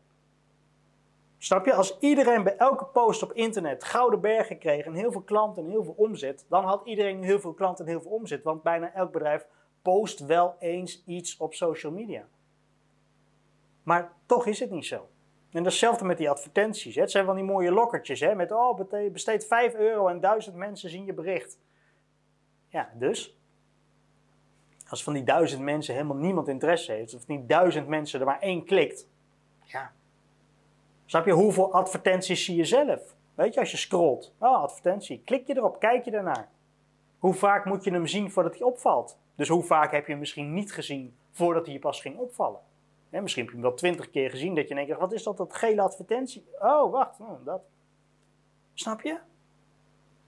[1.39, 1.75] Snap je?
[1.75, 5.71] Als iedereen bij elke post op internet gouden bergen kreeg en heel veel klanten en
[5.71, 8.43] heel veel omzet, dan had iedereen heel veel klanten en heel veel omzet.
[8.43, 9.47] Want bijna elk bedrijf
[9.83, 12.27] post wel eens iets op social media.
[13.83, 15.09] Maar toch is het niet zo.
[15.55, 16.95] En datzelfde met die advertenties.
[16.95, 18.21] Het zijn van die mooie lokkertjes.
[18.21, 18.81] Hè, met, oh,
[19.13, 21.59] besteed 5 euro en duizend mensen zien je bericht.
[22.69, 23.39] Ja, dus?
[24.89, 28.41] Als van die duizend mensen helemaal niemand interesse heeft, of niet duizend mensen er maar
[28.41, 29.09] één klikt.
[29.63, 29.93] Ja.
[31.05, 33.15] Snap je, hoeveel advertenties zie je zelf?
[33.35, 34.35] Weet je, als je scrolt.
[34.39, 35.23] Oh, advertentie.
[35.25, 36.49] Klik je erop, kijk je ernaar.
[37.19, 39.19] Hoe vaak moet je hem zien voordat hij opvalt?
[39.35, 42.61] Dus hoe vaak heb je hem misschien niet gezien voordat hij je pas ging opvallen?
[43.23, 45.55] Misschien heb je hem wel twintig keer gezien dat je denkt, wat is dat, dat
[45.55, 46.45] gele advertentie?
[46.59, 47.63] Oh, wacht, oh, dat.
[48.75, 49.19] Snap je?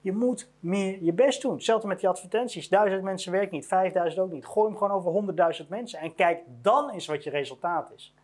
[0.00, 1.52] Je moet meer je best doen.
[1.54, 2.68] Hetzelfde met die advertenties.
[2.68, 4.46] Duizend mensen werkt niet, vijfduizend ook niet.
[4.46, 8.14] Gooi hem gewoon over honderdduizend mensen en kijk dan eens wat je resultaat is.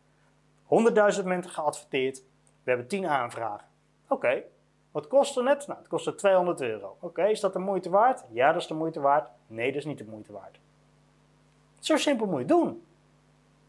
[0.65, 2.25] Honderdduizend mensen geadverteerd,
[2.63, 3.67] we hebben tien aanvragen.
[4.09, 4.43] Oké,
[4.91, 5.67] wat kost het net?
[5.67, 6.97] Nou, het kostte 200 euro.
[7.01, 8.25] Oké, is dat de moeite waard?
[8.31, 9.29] Ja, dat is de moeite waard.
[9.47, 10.61] Nee, dat is niet de moeite waard.
[11.79, 12.83] Zo simpel moet je het doen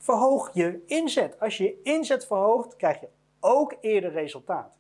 [0.03, 1.39] verhoog je inzet.
[1.39, 3.07] Als je je inzet verhoogt, krijg je
[3.39, 4.77] ook eerder resultaat.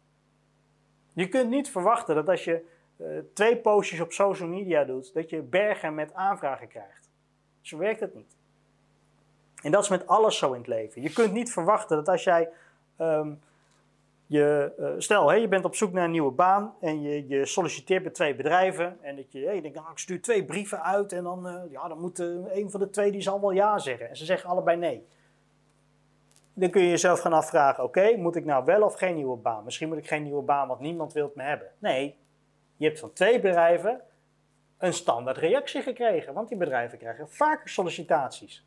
[1.13, 2.65] Je kunt niet verwachten dat als je
[2.97, 7.09] uh, twee postjes op social media doet, dat je bergen met aanvragen krijgt.
[7.61, 8.35] Zo werkt het niet.
[9.61, 11.01] En dat is met alles zo in het leven.
[11.01, 12.49] Je kunt niet verwachten dat als jij
[12.97, 13.41] um,
[14.33, 18.03] je, uh, stel, je bent op zoek naar een nieuwe baan en je, je solliciteert
[18.03, 18.97] bij twee bedrijven.
[19.01, 21.99] En dat je, je denkt, ik stuur twee brieven uit en dan, uh, ja, dan
[21.99, 24.09] moet een van de twee die zal wel ja zeggen.
[24.09, 25.07] En ze zeggen allebei nee.
[26.53, 29.63] Dan kun je jezelf gaan afvragen, oké, moet ik nou wel of geen nieuwe baan?
[29.63, 31.67] Misschien moet ik geen nieuwe baan, want niemand wil me hebben.
[31.79, 32.17] Nee,
[32.77, 34.01] je hebt van twee bedrijven
[34.77, 36.33] een standaard reactie gekregen.
[36.33, 38.65] Want die bedrijven krijgen vaker sollicitaties.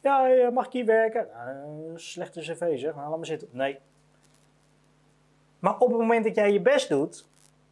[0.00, 1.28] Ja, mag ik hier werken?
[1.32, 3.48] Nou, slechte cv zeg, nou, laat maar zitten.
[3.52, 3.78] Nee,
[5.64, 7.26] maar op het moment dat jij je best doet,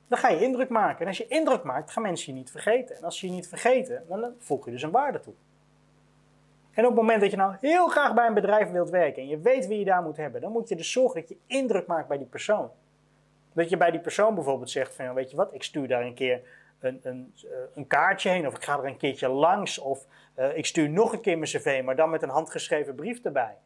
[0.09, 1.01] dan ga je indruk maken.
[1.01, 2.97] En als je indruk maakt, gaan mensen je niet vergeten.
[2.97, 5.35] En als ze je niet vergeten, dan voeg je dus een waarde toe.
[6.73, 9.29] En op het moment dat je nou heel graag bij een bedrijf wilt werken en
[9.29, 11.87] je weet wie je daar moet hebben, dan moet je dus zorgen dat je indruk
[11.87, 12.71] maakt bij die persoon.
[13.53, 16.15] Dat je bij die persoon bijvoorbeeld zegt van, weet je wat, ik stuur daar een
[16.15, 16.41] keer
[16.81, 20.07] een, een, eh, een kaartje heen of ik ga er een keertje langs of
[20.39, 23.57] uh, ik stuur nog een keer mijn cv, maar dan met een handgeschreven brief erbij.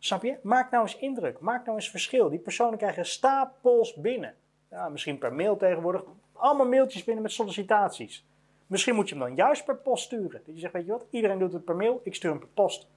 [0.00, 0.36] Snap je?
[0.42, 1.40] Maak nou eens indruk.
[1.40, 2.28] Maak nou eens verschil.
[2.28, 4.34] Die personen krijgen stapels binnen.
[4.70, 6.02] Ja, misschien per mail tegenwoordig.
[6.32, 8.26] Allemaal mailtjes binnen met sollicitaties.
[8.66, 10.42] Misschien moet je hem dan juist per post sturen.
[10.46, 12.48] Dat je zegt, weet je wat, iedereen doet het per mail, ik stuur hem per
[12.48, 12.88] post.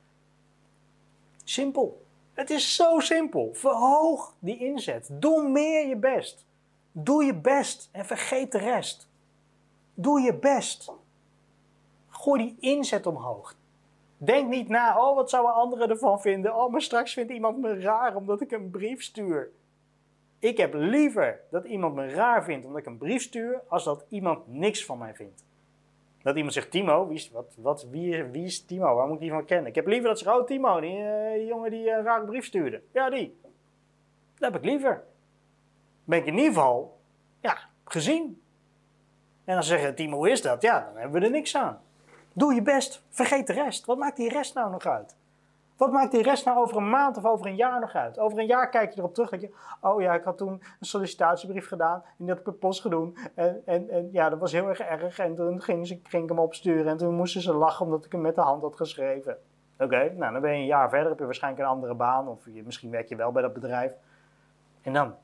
[1.44, 2.06] Simpel.
[2.34, 3.50] Het is zo simpel.
[3.54, 5.10] Verhoog die inzet.
[5.12, 6.46] Doe meer je best.
[6.92, 9.10] Doe je best en vergeet de rest.
[9.94, 10.92] Doe je best.
[12.10, 13.56] Gooi die inzet omhoog.
[14.24, 16.56] Denk niet na, oh wat zouden anderen ervan vinden?
[16.56, 19.52] Oh, maar straks vindt iemand me raar omdat ik een brief stuur.
[20.40, 24.06] Ik heb liever dat iemand me raar vindt omdat ik een brief stuur, als dat
[24.10, 25.46] iemand niks van mij vindt.
[26.22, 28.96] Dat iemand zegt, Timo, wie is, wat, wat, wie, wie is Timo?
[28.96, 29.68] Waar moet ik die van kennen?
[29.68, 32.46] Ik heb liever dat ze, oh Timo, die, uh, die jongen die een rare brief
[32.46, 32.82] stuurde.
[32.92, 33.40] Ja, die.
[34.38, 35.04] Dat heb ik liever.
[36.04, 37.00] Ben ik in ieder geval,
[37.40, 38.42] ja, gezien.
[39.46, 40.62] En dan zeggen, Timo, hoe is dat?
[40.62, 41.82] Ja, dan hebben we er niks aan.
[42.34, 43.86] Doe je best, vergeet de rest.
[43.86, 45.15] Wat maakt die rest nou nog uit?
[45.78, 48.19] Wat maakt die rest nou over een maand of over een jaar nog uit?
[48.19, 49.50] Over een jaar kijk je erop terug en je,
[49.82, 53.13] oh ja, ik had toen een sollicitatiebrief gedaan en die had ik per post gedaan.
[53.36, 56.30] En, en, en ja, dat was heel erg erg en toen ging, ze, ging ik
[56.30, 59.38] hem opsturen en toen moesten ze lachen omdat ik hem met de hand had geschreven.
[59.78, 62.46] Oké, nou dan ben je een jaar verder, heb je waarschijnlijk een andere baan of
[62.46, 63.91] je, misschien werk je wel bij dat bedrijf.
[64.82, 65.15] En dan,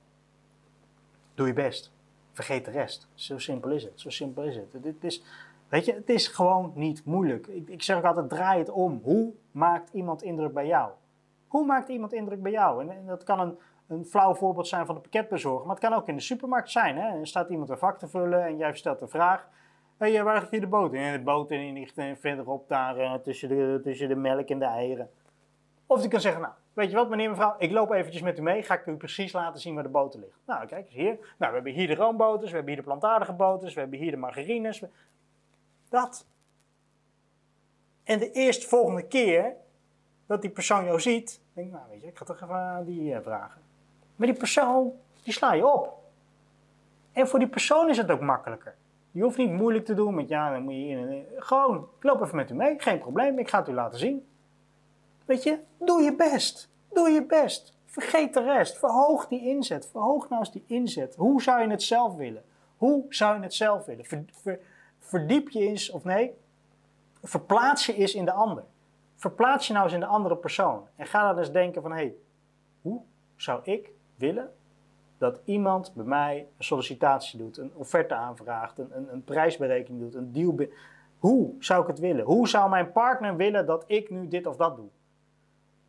[1.35, 1.91] doe je best.
[2.31, 3.07] Vergeet de rest.
[3.13, 4.83] Zo simpel is het, zo simpel is het.
[4.83, 5.23] Dit is
[5.69, 7.47] Weet je, het is gewoon niet moeilijk.
[7.47, 8.99] Ik, ik zeg ook altijd, draai het om.
[9.03, 10.91] Hoe maakt iemand indruk bij jou?
[11.47, 12.81] Hoe maakt iemand indruk bij jou?
[12.81, 15.93] En, en dat kan een, een flauw voorbeeld zijn van de pakketbezorger, maar het kan
[15.93, 16.97] ook in de supermarkt zijn.
[16.97, 17.19] Hè?
[17.19, 19.49] Er staat iemand een vak te vullen en jij stelt de vraag:
[19.97, 20.99] eh, waar ligt hier de boter?
[20.99, 24.65] En de boter in ligt verderop daar uh, tussen, de, tussen de melk en de
[24.65, 25.09] eieren.
[25.85, 28.41] Of die kan zeggen: Nou, weet je wat, meneer, mevrouw, ik loop eventjes met u
[28.41, 28.63] mee.
[28.63, 30.39] Ga ik u precies laten zien waar de boter ligt.
[30.45, 31.17] Nou, kijk eens hier.
[31.37, 34.11] Nou, we hebben hier de roomboters, we hebben hier de plantaardige boters, we hebben hier
[34.11, 34.83] de margarines.
[35.89, 36.25] Dat.
[38.03, 39.55] En de eerste volgende keer
[40.25, 42.85] dat die persoon jou ziet, denk ik, nou weet je, ik ga toch even aan
[42.85, 43.61] die uh, vragen.
[44.15, 44.91] Maar die persoon,
[45.23, 45.97] die sla je op.
[47.11, 48.75] En voor die persoon is het ook makkelijker.
[49.11, 51.23] Je hoeft niet moeilijk te doen met ja, dan moet je hier.
[51.35, 54.27] Gewoon, ik loop even met u mee, geen probleem, ik ga het u laten zien.
[55.25, 56.69] Weet je, doe je best.
[56.93, 57.77] Doe je best.
[57.85, 58.77] Vergeet de rest.
[58.77, 59.87] Verhoog die inzet.
[59.91, 61.15] Verhoog nou eens die inzet.
[61.15, 62.43] Hoe zou je het zelf willen?
[62.77, 64.05] Hoe zou je het zelf willen?
[65.09, 66.33] Verdiep je eens, of nee,
[67.23, 68.63] verplaats je eens in de ander.
[69.15, 70.87] Verplaats je nou eens in de andere persoon.
[70.95, 72.15] En ga dan eens denken van, hé, hey,
[72.81, 73.01] hoe
[73.35, 74.53] zou ik willen
[75.17, 80.15] dat iemand bij mij een sollicitatie doet, een offerte aanvraagt, een, een, een prijsberekening doet,
[80.15, 80.55] een deal.
[81.19, 82.25] Hoe zou ik het willen?
[82.25, 84.89] Hoe zou mijn partner willen dat ik nu dit of dat doe?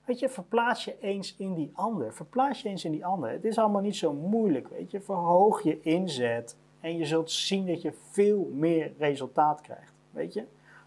[0.05, 2.15] Weet je, verplaats je eens in die ander.
[2.15, 3.31] Verplaats je eens in die ander.
[3.31, 5.01] Het is allemaal niet zo moeilijk, weet je.
[5.01, 10.45] Verhoog je inzet en je zult zien dat je veel meer resultaat krijgt, weet je.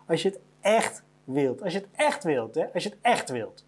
[0.07, 3.29] Als je het echt wilt, als je het echt wilt, hè, als je het echt
[3.29, 3.65] wilt,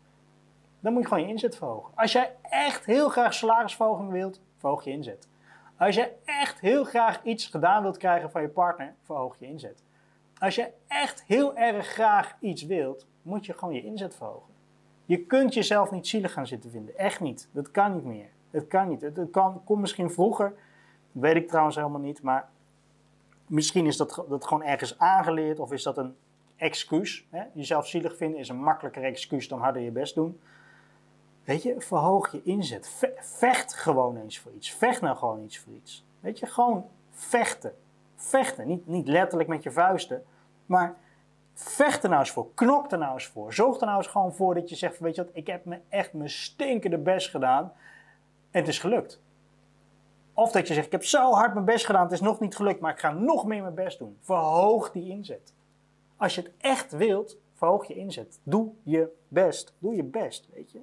[0.80, 1.92] dan moet je gewoon je inzet verhogen.
[1.96, 5.28] Als jij echt heel graag salarisverhoging wilt, verhoog je inzet.
[5.78, 9.84] Als je echt heel graag iets gedaan wilt krijgen van je partner, verhoog je inzet.
[10.40, 14.54] Als je echt heel erg graag iets wilt, moet je gewoon je inzet verhogen.
[15.06, 16.98] Je kunt jezelf niet zielig gaan zitten vinden.
[16.98, 17.50] Echt niet.
[17.52, 18.30] Dat kan niet meer.
[18.52, 19.02] Het kan niet.
[19.02, 20.54] Het kan, kon misschien vroeger.
[21.22, 22.22] Weet ik trouwens helemaal niet.
[22.22, 22.50] Maar
[23.48, 25.60] misschien is dat, dat gewoon ergens aangeleerd.
[25.60, 26.16] Of is dat een
[26.56, 27.26] excuus.
[27.30, 27.44] Hè?
[27.54, 30.40] Jezelf zielig vinden is een makkelijker excuus dan harder je best doen.
[31.44, 33.14] Weet je, verhoog je inzet.
[33.20, 34.72] vecht gewoon eens voor iets.
[34.72, 36.06] Vecht nou gewoon iets voor iets.
[36.20, 37.76] Weet je, gewoon vechten.
[38.16, 38.68] Vechten.
[38.68, 40.24] Niet, niet letterlijk met je vuisten,
[40.66, 40.96] maar
[41.54, 42.54] vecht er nou eens voor.
[42.54, 43.54] Knok er nou eens voor.
[43.54, 45.80] Zorg er nou eens gewoon voor dat je zegt: Weet je wat, ik heb me
[45.90, 47.74] echt mijn stinkende best gedaan
[48.52, 49.24] en het is gelukt.
[50.38, 52.56] Of dat je zegt: Ik heb zo hard mijn best gedaan, het is nog niet
[52.56, 54.18] gelukt, maar ik ga nog meer mijn best doen.
[54.22, 55.54] Verhoog die inzet.
[56.18, 58.40] Als je het echt wilt, verhoog je inzet.
[58.44, 59.76] Doe je best.
[59.80, 60.80] Doe je best, weet je.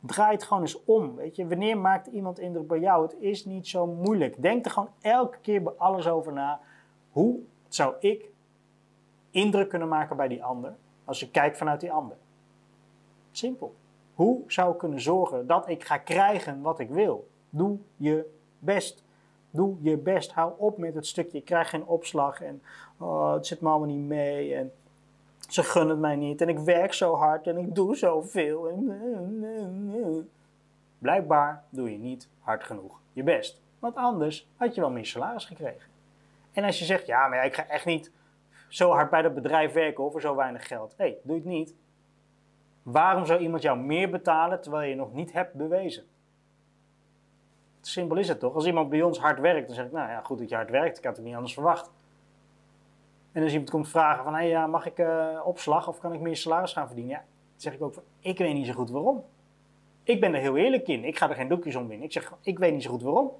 [0.00, 1.16] Draai het gewoon eens om.
[1.16, 3.02] Weet je, wanneer maakt iemand indruk bij jou?
[3.02, 4.42] Het is niet zo moeilijk.
[4.42, 6.60] Denk er gewoon elke keer bij alles over na.
[7.10, 8.30] Hoe zou ik
[9.30, 12.16] indruk kunnen maken bij die ander als je kijkt vanuit die ander?
[13.30, 13.74] Simpel.
[14.14, 17.28] Hoe zou ik kunnen zorgen dat ik ga krijgen wat ik wil?
[17.50, 19.04] Doe je best.
[19.50, 20.32] Doe je best.
[20.32, 21.38] Hou op met het stukje.
[21.38, 22.62] Ik krijg geen opslag en
[22.98, 24.54] oh, het zit me allemaal niet mee.
[24.54, 24.72] En
[25.48, 28.68] ze gunnen het mij niet en ik werk zo hard en ik doe zoveel.
[28.68, 30.30] En...
[30.98, 33.60] Blijkbaar doe je niet hard genoeg je best.
[33.78, 35.90] Want anders had je wel meer salaris gekregen.
[36.52, 38.12] En als je zegt, ja, maar ik ga echt niet
[38.68, 40.94] zo hard bij dat bedrijf werken voor zo weinig geld.
[40.96, 41.74] Hé, hey, doe het niet.
[42.82, 46.04] Waarom zou iemand jou meer betalen terwijl je nog niet hebt bewezen?
[47.86, 48.54] Simpel is het toch?
[48.54, 50.70] Als iemand bij ons hard werkt, dan zeg ik, nou ja, goed dat je hard
[50.70, 50.98] werkt.
[50.98, 51.90] Ik had het niet anders verwacht.
[53.32, 56.20] En als iemand komt vragen van, hey, ja, mag ik uh, opslag of kan ik
[56.20, 57.14] meer salaris gaan verdienen?
[57.14, 57.24] Ja,
[57.56, 59.24] zeg ik ook ik weet niet zo goed waarom.
[60.02, 61.04] Ik ben er heel eerlijk in.
[61.04, 62.02] Ik ga er geen doekjes om in.
[62.02, 63.32] Ik zeg, ik weet niet zo goed waarom.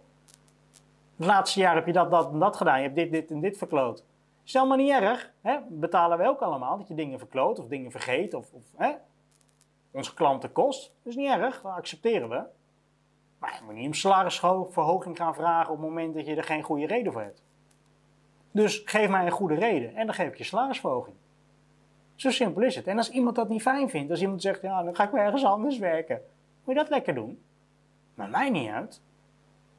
[1.16, 2.76] Het laatste jaar heb je dat, dat en dat gedaan.
[2.76, 4.04] Je hebt dit, dit en dit verkloot.
[4.44, 5.32] Is helemaal niet erg.
[5.40, 5.58] Hè?
[5.68, 8.34] Betalen we ook allemaal dat je dingen verkloot of dingen vergeet.
[8.34, 8.92] Of, of hè?
[9.90, 10.82] Onze klanten kost.
[10.82, 11.62] Dat is niet erg.
[11.62, 12.42] Dat accepteren we.
[13.52, 16.86] Je moet niet om salarisverhoging gaan vragen op het moment dat je er geen goede
[16.86, 17.42] reden voor hebt.
[18.50, 21.16] Dus geef mij een goede reden en dan geef ik je salarisverhoging.
[22.14, 22.86] Zo simpel is het.
[22.86, 25.22] En als iemand dat niet fijn vindt, als iemand zegt, ja, dan ga ik weer
[25.22, 26.20] ergens anders werken,
[26.64, 27.42] moet je dat lekker doen.
[28.14, 29.02] Maar mij niet uit.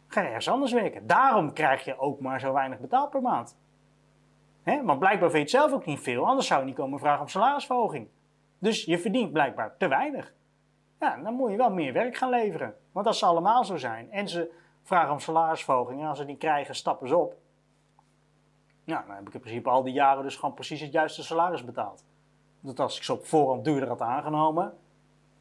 [0.07, 1.07] Ga ergens anders werken.
[1.07, 3.57] Daarom krijg je ook maar zo weinig betaald per maand.
[4.63, 4.83] He?
[4.83, 7.21] Want blijkbaar vind je het zelf ook niet veel, anders zou je niet komen vragen
[7.21, 8.07] om salarisverhoging.
[8.59, 10.33] Dus je verdient blijkbaar te weinig.
[10.99, 12.75] Ja, dan moet je wel meer werk gaan leveren.
[12.97, 14.51] Want als ze allemaal zo zijn en ze
[14.83, 17.35] vragen om salarisverhoging en als ze die krijgen, stappen ze op
[18.83, 21.65] ja, dan heb ik in principe al die jaren dus gewoon precies het juiste salaris
[21.65, 22.03] betaald.
[22.59, 24.73] Dat als ik ze op voorhand duurder had aangenomen,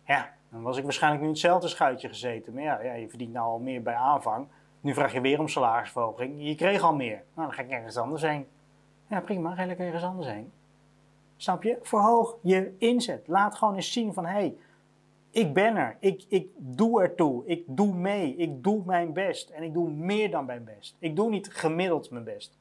[0.05, 2.55] ja, dan was ik waarschijnlijk nu hetzelfde schuitje gezeten.
[2.55, 4.49] Maar ja, je verdient nou al meer bij aanvang.
[4.81, 6.35] Nu vraag je weer om salarisverhoging.
[6.39, 7.23] Je kreeg al meer.
[7.35, 8.49] Nou, dan ga ik ergens anders heen.
[9.07, 10.53] Ja, prima, ga lekker ergens anders heen.
[11.37, 11.79] Snap je?
[11.83, 13.29] Verhoog je inzet.
[13.29, 14.57] Laat gewoon eens zien van, hé, hey,
[15.37, 15.97] ik ben er.
[16.01, 17.47] Ik, ik doe ertoe.
[17.47, 18.37] Ik doe mee.
[18.37, 19.51] Ik doe mijn best.
[19.51, 20.97] En ik doe meer dan mijn best.
[20.99, 22.59] Ik doe niet gemiddeld mijn best.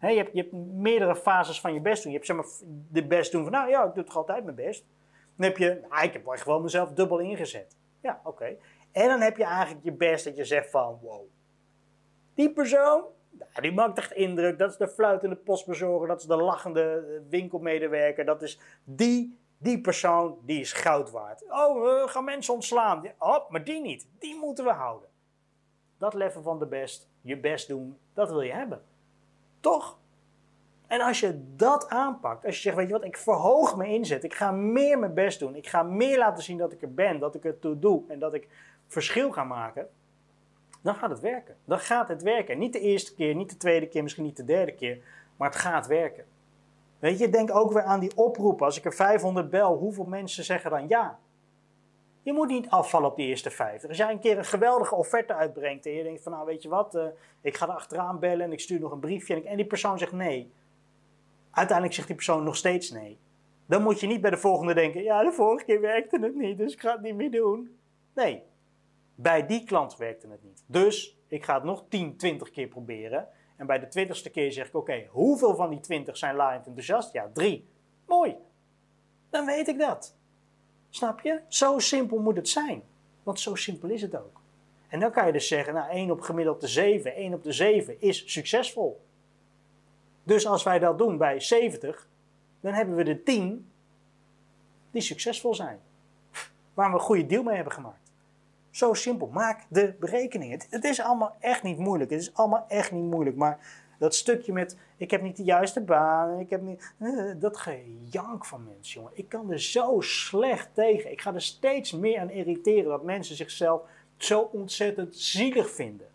[0.00, 2.12] je, hebt, je hebt meerdere fases van je best doen.
[2.12, 2.46] Je hebt zeg maar
[2.90, 4.84] de best doen van, nou ja, ik doe toch altijd mijn best.
[5.36, 7.76] Dan heb je, nou, ik heb echt wel mezelf dubbel ingezet.
[8.02, 8.56] Ja, oké.
[8.92, 11.24] En dan heb je eigenlijk je best dat je zegt van, wow,
[12.34, 14.58] die persoon, nou, die maakt echt indruk.
[14.58, 18.24] Dat is de fluitende postbezorger, dat is de lachende winkelmedewerker.
[18.24, 21.44] Dat is die, die persoon, die is goud waard.
[21.48, 23.06] Oh, we gaan mensen ontslaan.
[23.18, 24.06] Oh, maar die niet.
[24.18, 25.08] Die moeten we houden.
[25.98, 28.82] Dat level van de best, je best doen, dat wil je hebben.
[29.60, 29.98] Toch?
[30.86, 34.24] En als je dat aanpakt, als je zegt, weet je wat, ik verhoog mijn inzet,
[34.24, 37.18] ik ga meer mijn best doen, ik ga meer laten zien dat ik er ben,
[37.18, 38.48] dat ik het toe doe en dat ik
[38.86, 39.88] verschil ga maken,
[40.82, 41.56] dan gaat het werken.
[41.64, 42.58] Dan gaat het werken.
[42.58, 44.98] Niet de eerste keer, niet de tweede keer, misschien niet de derde keer,
[45.36, 46.24] maar het gaat werken.
[46.98, 48.66] Weet je, denk ook weer aan die oproepen.
[48.66, 51.18] Als ik er 500 bel, hoeveel mensen zeggen dan ja?
[52.22, 53.88] Je moet niet afvallen op die eerste 50.
[53.88, 56.68] Als jij een keer een geweldige offerte uitbrengt en je denkt van nou weet je
[56.68, 57.06] wat, uh,
[57.40, 59.98] ik ga er achteraan bellen en ik stuur nog een briefje en, en die persoon
[59.98, 60.52] zegt nee.
[61.50, 63.18] Uiteindelijk zegt die persoon nog steeds nee.
[63.66, 66.58] Dan moet je niet bij de volgende denken, ja de vorige keer werkte het niet,
[66.58, 67.78] dus ik ga het niet meer doen.
[68.14, 68.42] Nee,
[69.14, 70.64] bij die klant werkte het niet.
[70.66, 73.28] Dus ik ga het nog 10, 20 keer proberen.
[73.56, 77.12] En bij de 20ste keer zeg ik: Oké, hoeveel van die 20 zijn laaiend enthousiast?
[77.12, 77.68] Ja, drie.
[78.06, 78.36] Mooi.
[79.30, 80.14] Dan weet ik dat.
[80.90, 81.40] Snap je?
[81.48, 82.82] Zo simpel moet het zijn.
[83.22, 84.40] Want zo simpel is het ook.
[84.88, 87.52] En dan kan je dus zeggen: Nou, 1 op gemiddeld de 7, 1 op de
[87.52, 89.04] 7 is succesvol.
[90.22, 92.08] Dus als wij dat doen bij 70,
[92.60, 93.70] dan hebben we de 10
[94.90, 95.80] die succesvol zijn.
[96.74, 98.05] Waar we een goede deal mee hebben gemaakt.
[98.76, 99.26] Zo simpel.
[99.26, 100.60] Maak de berekeningen.
[100.70, 102.10] Het, is allemaal echt niet moeilijk.
[102.10, 103.36] Het is allemaal echt niet moeilijk.
[103.36, 103.58] Maar
[103.98, 108.44] dat stukje met, ik heb niet de juiste baan, ik heb niet, uh, dat gejank
[108.44, 109.18] van mensen, jongen.
[109.18, 111.10] Ik kan er zo slecht tegen.
[111.10, 113.82] Ik ga er steeds meer aan irriteren dat mensen zichzelf
[114.16, 116.06] zo ontzettend zielig vinden.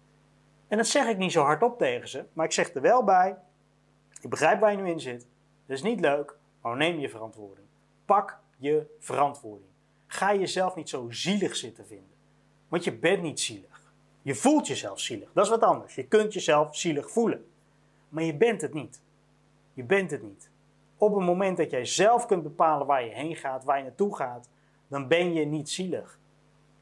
[0.68, 3.38] En dat zeg ik niet zo hardop tegen ze, maar ik zeg er wel bij,
[4.22, 5.28] ik begrijp waar je nu in zit.
[5.66, 7.68] Dat is niet leuk, maar neem je verantwoording.
[8.06, 9.70] Pak je verantwoording.
[10.08, 12.10] Ga jezelf niet zo zielig zitten vinden.
[12.72, 13.94] Want je bent niet zielig.
[14.22, 15.30] Je voelt jezelf zielig.
[15.34, 15.96] Dat is wat anders.
[15.96, 17.46] Je kunt jezelf zielig voelen.
[18.10, 19.02] Maar je bent het niet.
[19.74, 20.50] Je bent het niet.
[20.98, 24.16] Op het moment dat jij zelf kunt bepalen waar je heen gaat, waar je naartoe
[24.16, 24.50] gaat,
[24.88, 26.20] dan ben je niet zielig.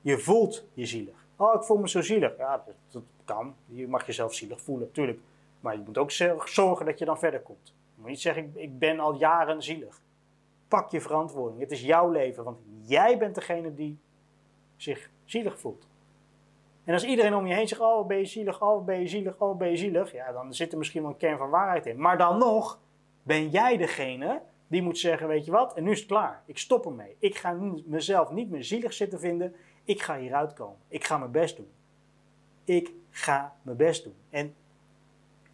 [0.01, 1.25] Je voelt je zielig.
[1.35, 2.37] Oh, ik voel me zo zielig.
[2.37, 3.55] Ja, dat, kan.
[3.65, 5.19] Je mag jezelf zielig voelen, natuurlijk.
[5.59, 6.11] Maar je moet ook
[6.45, 7.67] zorgen dat je dan verder komt.
[7.67, 10.01] Je moet niet zeggen, ik, ben al jaren zielig.
[10.67, 11.59] Pak je verantwoording.
[11.59, 13.97] Het is jouw leven, want jij bent degene die
[14.75, 15.87] zich zielig voelt.
[16.83, 19.35] En als iedereen om je heen zegt, oh ben je zielig, oh ben je zielig,
[19.37, 22.01] oh ben je zielig, ja, dan zit er misschien wel een kern van waarheid in.
[22.01, 22.79] Maar dan nog
[23.23, 26.43] ben jij degene die moet zeggen, weet je wat, en nu is het klaar.
[26.45, 27.15] Ik stop ermee.
[27.19, 29.55] Ik ga mezelf niet meer zielig zitten vinden.
[29.83, 30.77] Ik ga hieruit komen.
[30.87, 31.69] Ik ga mijn best doen.
[32.63, 34.15] Ik ga mijn best doen.
[34.29, 34.55] En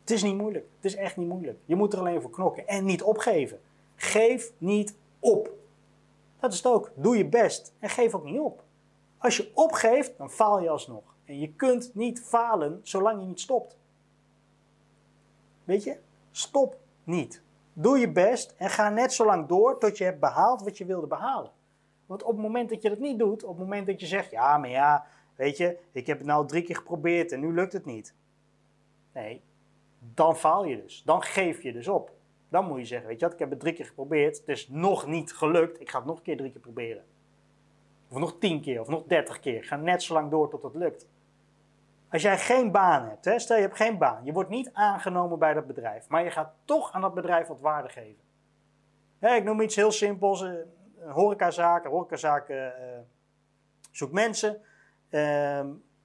[0.02, 0.66] het is niet moeilijk.
[0.76, 1.60] Het is echt niet moeilijk.
[1.66, 3.60] Je moet er alleen voor knokken en niet opgeven.
[3.96, 5.50] Geef niet op.
[6.40, 6.92] Dat is het ook.
[6.96, 8.64] Doe je best en geef ook niet op.
[9.26, 11.16] Als je opgeeft, dan faal je alsnog.
[11.24, 13.78] En je kunt niet falen zolang je niet stopt.
[15.64, 15.98] Weet je?
[16.32, 17.42] Stop niet.
[17.74, 20.86] Doe je best en ga net zo lang door tot je hebt behaald wat je
[20.86, 21.52] wilde behalen.
[22.06, 24.32] Want op het moment dat je dat niet doet, op het moment dat je zegt,
[24.32, 27.74] ja, maar ja, weet je, ik heb het nou drie keer geprobeerd en nu lukt
[27.74, 28.14] het niet.
[29.14, 29.42] Nee,
[30.00, 31.04] dan faal je dus.
[31.06, 32.12] Dan geef je dus op.
[32.50, 34.68] Dan moet je zeggen, weet je wat, ik heb het drie keer geprobeerd, het is
[34.68, 37.04] nog niet gelukt, ik ga het nog een keer drie keer proberen.
[38.16, 39.64] Of nog tien keer, of nog dertig keer.
[39.64, 41.08] Ga net zo lang door tot het lukt.
[42.12, 45.40] Als jij geen baan hebt, hè, stel je hebt geen baan, je wordt niet aangenomen
[45.40, 48.24] bij dat bedrijf, maar je gaat toch aan dat bedrijf wat waarde geven.
[49.20, 50.66] Hè, ik noem iets heel simpels, eh, een
[51.00, 51.12] een
[51.92, 52.68] horecazaak uh,
[53.92, 54.62] zoekt mensen,
[55.10, 55.22] uh,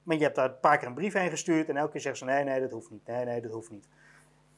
[0.03, 2.27] maar je hebt daar een paar keer een brief heen gestuurd en elke keer zeggen
[2.27, 3.87] ze nee, nee, dat hoeft niet, nee, nee, dat hoeft niet.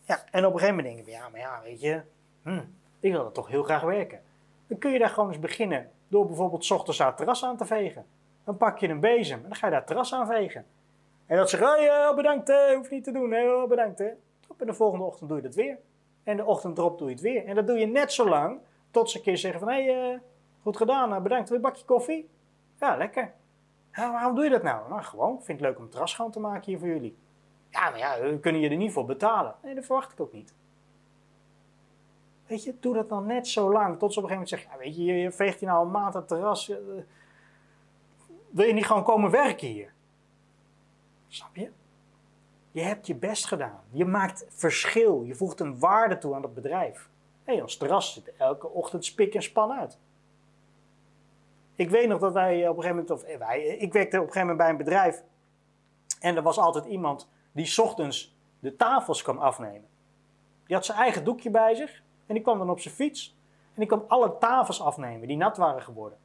[0.02, 2.02] Ja, en op een gegeven moment denk je, ja, maar ja, weet je,
[2.44, 2.64] hm,
[3.00, 4.22] ik wil dat toch heel graag werken.
[4.68, 8.06] Dan kun je daar gewoon eens beginnen door bijvoorbeeld ochtends daar terras aan te vegen.
[8.44, 10.66] Dan pak je een bezem en dan ga je daar terras aan vegen.
[11.26, 14.00] En dat zegt, oh, bedankt, uh, hoeft niet te doen, hè, oh, bedankt.
[14.00, 14.10] Hè.
[14.58, 15.78] En de volgende ochtend doe je dat weer.
[16.24, 17.46] En de ochtend erop doe je het weer.
[17.46, 18.60] En dat doe je net zo lang
[18.92, 20.20] tot ze een keer zeggen van, hé, hey, uh,
[20.62, 21.50] goed gedaan, uh, bedankt.
[21.50, 22.30] Wil je een bakje koffie?
[22.80, 23.34] Ja, lekker.
[23.92, 24.90] Ja, waarom doe je dat nou?
[24.90, 27.18] Nou, gewoon, ik vind het leuk om het terras schoon te maken hier voor jullie.
[27.70, 29.56] Ja, maar ja, kunnen je er niet voor betalen.
[29.64, 30.54] Nee, dat verwacht ik ook niet.
[32.54, 34.00] Weet je, doe dat dan net zo lang.
[34.00, 35.92] Tot ze op een gegeven moment zeggen, ja, weet je, je veegt hier nou een
[35.92, 36.70] maand het terras.
[36.70, 36.78] Eh,
[38.50, 39.94] wil je niet gewoon komen werken hier?
[41.28, 41.72] Snap je?
[42.72, 43.84] Je hebt je best gedaan.
[43.90, 45.24] Je maakt verschil.
[45.24, 47.10] Je voegt een waarde toe aan het bedrijf.
[47.44, 50.00] Hé, ons terras zit elke ochtend spik en span uit.
[51.76, 54.28] Ik weet nog dat wij op een gegeven moment, of eh, wij, ik werkte op
[54.28, 55.24] een gegeven moment bij een bedrijf.
[56.20, 59.88] En er was altijd iemand die ochtends de tafels kwam afnemen.
[60.66, 63.36] Die had zijn eigen doekje bij zich en die kwam dan op zijn fiets.
[63.74, 66.18] En die kwam alle tafels afnemen die nat waren geworden.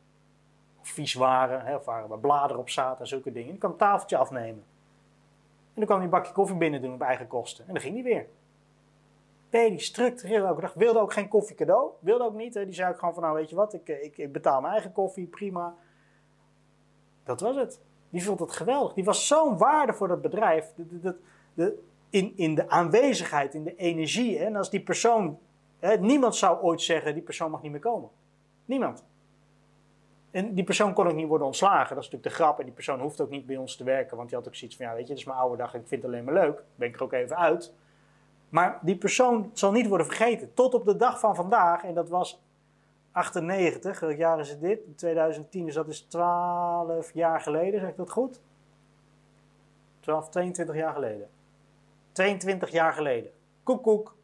[0.80, 3.51] Of vies waren, hè, of waar bladeren op zaten en zulke dingen.
[3.51, 4.64] Die kwam een tafeltje afnemen.
[5.74, 7.66] En dan kwam hij een bakje koffie binnen doen op eigen kosten.
[7.66, 8.26] En dan ging hij weer.
[9.51, 10.74] Deed die structureel elke dag.
[10.74, 11.90] Wilde ook geen koffie cadeau.
[12.01, 12.55] Wilde ook niet.
[12.55, 12.64] Hè.
[12.64, 14.92] Die zei ook gewoon van nou weet je wat, ik, ik, ik betaal mijn eigen
[14.92, 15.74] koffie, prima.
[17.24, 17.80] Dat was het.
[18.11, 18.92] Die vond het geweldig.
[18.92, 20.72] Die was zo'n waarde voor dat bedrijf.
[21.55, 21.78] De,
[22.11, 24.38] in, in de aanwezigheid, in de energie.
[24.38, 24.44] Hè.
[24.44, 25.38] En als die persoon
[26.00, 28.10] niemand zou ooit zeggen, die persoon mag niet meer komen.
[28.64, 29.04] Niemand.
[30.30, 31.94] En die persoon kon ook niet worden ontslagen.
[31.94, 32.58] Dat is natuurlijk de grap.
[32.58, 34.16] En die persoon hoeft ook niet bij ons te werken.
[34.16, 35.80] Want die had ook zoiets van, ja weet je, dit is mijn oude dag en
[35.80, 36.62] ik vind het alleen maar leuk.
[36.74, 37.74] Ben ik er ook even uit.
[38.48, 40.54] Maar die persoon zal niet worden vergeten.
[40.54, 41.84] Tot op de dag van vandaag.
[41.84, 42.42] En dat was
[43.12, 44.00] 98.
[44.00, 44.80] Welk jaar is het dit?
[44.96, 45.64] 2010.
[45.64, 47.80] Dus dat is 12 jaar geleden.
[47.80, 48.40] Zeg ik dat goed?
[50.00, 51.28] 12, 22 jaar geleden.
[52.12, 53.30] 22 jaar geleden.
[53.62, 54.16] Koek, koek.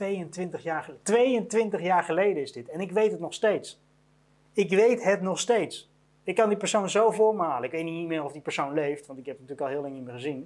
[0.00, 1.04] 22 jaar, geleden.
[1.04, 2.68] 22 jaar geleden is dit.
[2.68, 3.80] En ik weet het nog steeds.
[4.52, 5.90] Ik weet het nog steeds.
[6.22, 7.64] Ik kan die persoon zo voor me halen.
[7.64, 9.82] Ik weet niet meer of die persoon leeft, want ik heb het natuurlijk al heel
[9.82, 10.40] lang niet meer gezien.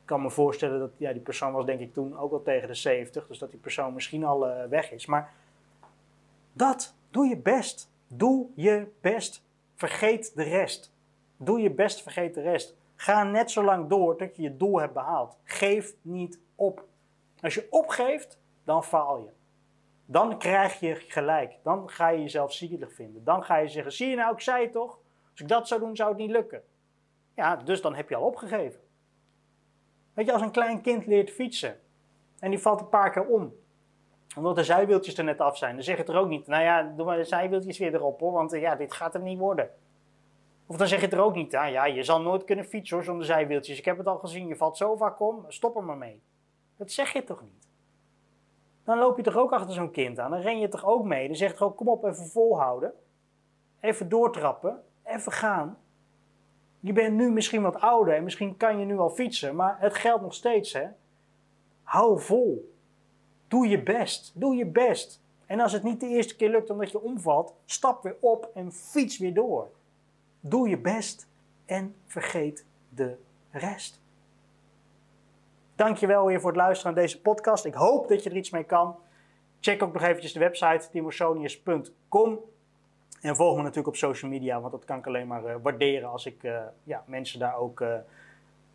[0.00, 2.68] Ik kan me voorstellen dat ja, die persoon was denk ik toen ook al tegen
[2.68, 3.26] de 70.
[3.26, 5.06] Dus dat die persoon misschien al uh, weg is.
[5.06, 5.32] Maar
[6.52, 7.90] dat, doe je best.
[8.06, 9.44] Doe je best.
[9.74, 10.92] Vergeet de rest.
[11.36, 12.76] Doe je best, vergeet de rest.
[12.96, 15.36] Ga net zo lang door tot je je doel hebt behaald.
[15.44, 16.84] Geef niet op.
[17.40, 19.30] Als je opgeeft, dan faal je.
[20.06, 21.58] Dan krijg je gelijk.
[21.62, 23.24] Dan ga je jezelf zielig vinden.
[23.24, 24.98] Dan ga je zeggen: Zie je nou, ik zei het toch?
[25.30, 26.62] Als ik dat zou doen, zou het niet lukken.
[27.34, 28.80] Ja, dus dan heb je al opgegeven.
[30.14, 31.80] Weet je, als een klein kind leert fietsen
[32.38, 33.54] en die valt een paar keer om,
[34.36, 36.82] omdat de zijwieltjes er net af zijn, dan zeg je er ook niet: Nou ja,
[36.82, 39.70] doe maar de zijwieltjes weer erop hoor, want ja, dit gaat er niet worden.
[40.66, 43.04] Of dan zeg je er ook niet: ah, Ja, je zal nooit kunnen fietsen hoor,
[43.04, 43.78] zonder zijwieltjes.
[43.78, 46.22] Ik heb het al gezien, je valt zo vaak om, stop er maar mee.
[46.76, 47.61] Dat zeg je toch niet?
[48.84, 50.30] Dan loop je toch ook achter zo'n kind aan.
[50.30, 51.26] Dan ren je toch ook mee.
[51.26, 52.92] Dan zeg je toch ook, kom op, even volhouden.
[53.80, 54.82] Even doortrappen.
[55.04, 55.78] Even gaan.
[56.80, 59.56] Je bent nu misschien wat ouder en misschien kan je nu al fietsen.
[59.56, 60.86] Maar het geldt nog steeds, hè.
[61.82, 62.72] Hou vol.
[63.48, 64.32] Doe je best.
[64.34, 65.22] Doe je best.
[65.46, 68.72] En als het niet de eerste keer lukt omdat je omvalt, stap weer op en
[68.72, 69.70] fiets weer door.
[70.40, 71.28] Doe je best
[71.66, 73.16] en vergeet de
[73.50, 74.01] rest.
[75.76, 77.64] Dankjewel weer voor het luisteren naar deze podcast.
[77.64, 78.96] Ik hoop dat je er iets mee kan.
[79.60, 82.38] Check ook nog eventjes de website timosonius.com.
[83.20, 86.08] En volg me natuurlijk op social media, want dat kan ik alleen maar uh, waarderen
[86.08, 87.94] als ik uh, ja, mensen daar ook uh,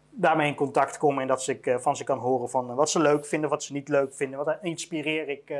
[0.09, 1.19] daarmee in contact kom.
[1.19, 3.73] En dat ze, ik van ze kan horen van wat ze leuk vinden, wat ze
[3.73, 4.37] niet leuk vinden.
[4.37, 5.53] Wat daar inspireer ik,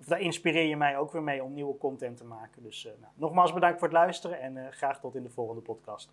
[0.00, 2.62] of daar inspireer je mij ook weer mee om nieuwe content te maken.
[2.62, 6.12] Dus nou, nogmaals bedankt voor het luisteren en graag tot in de volgende podcast.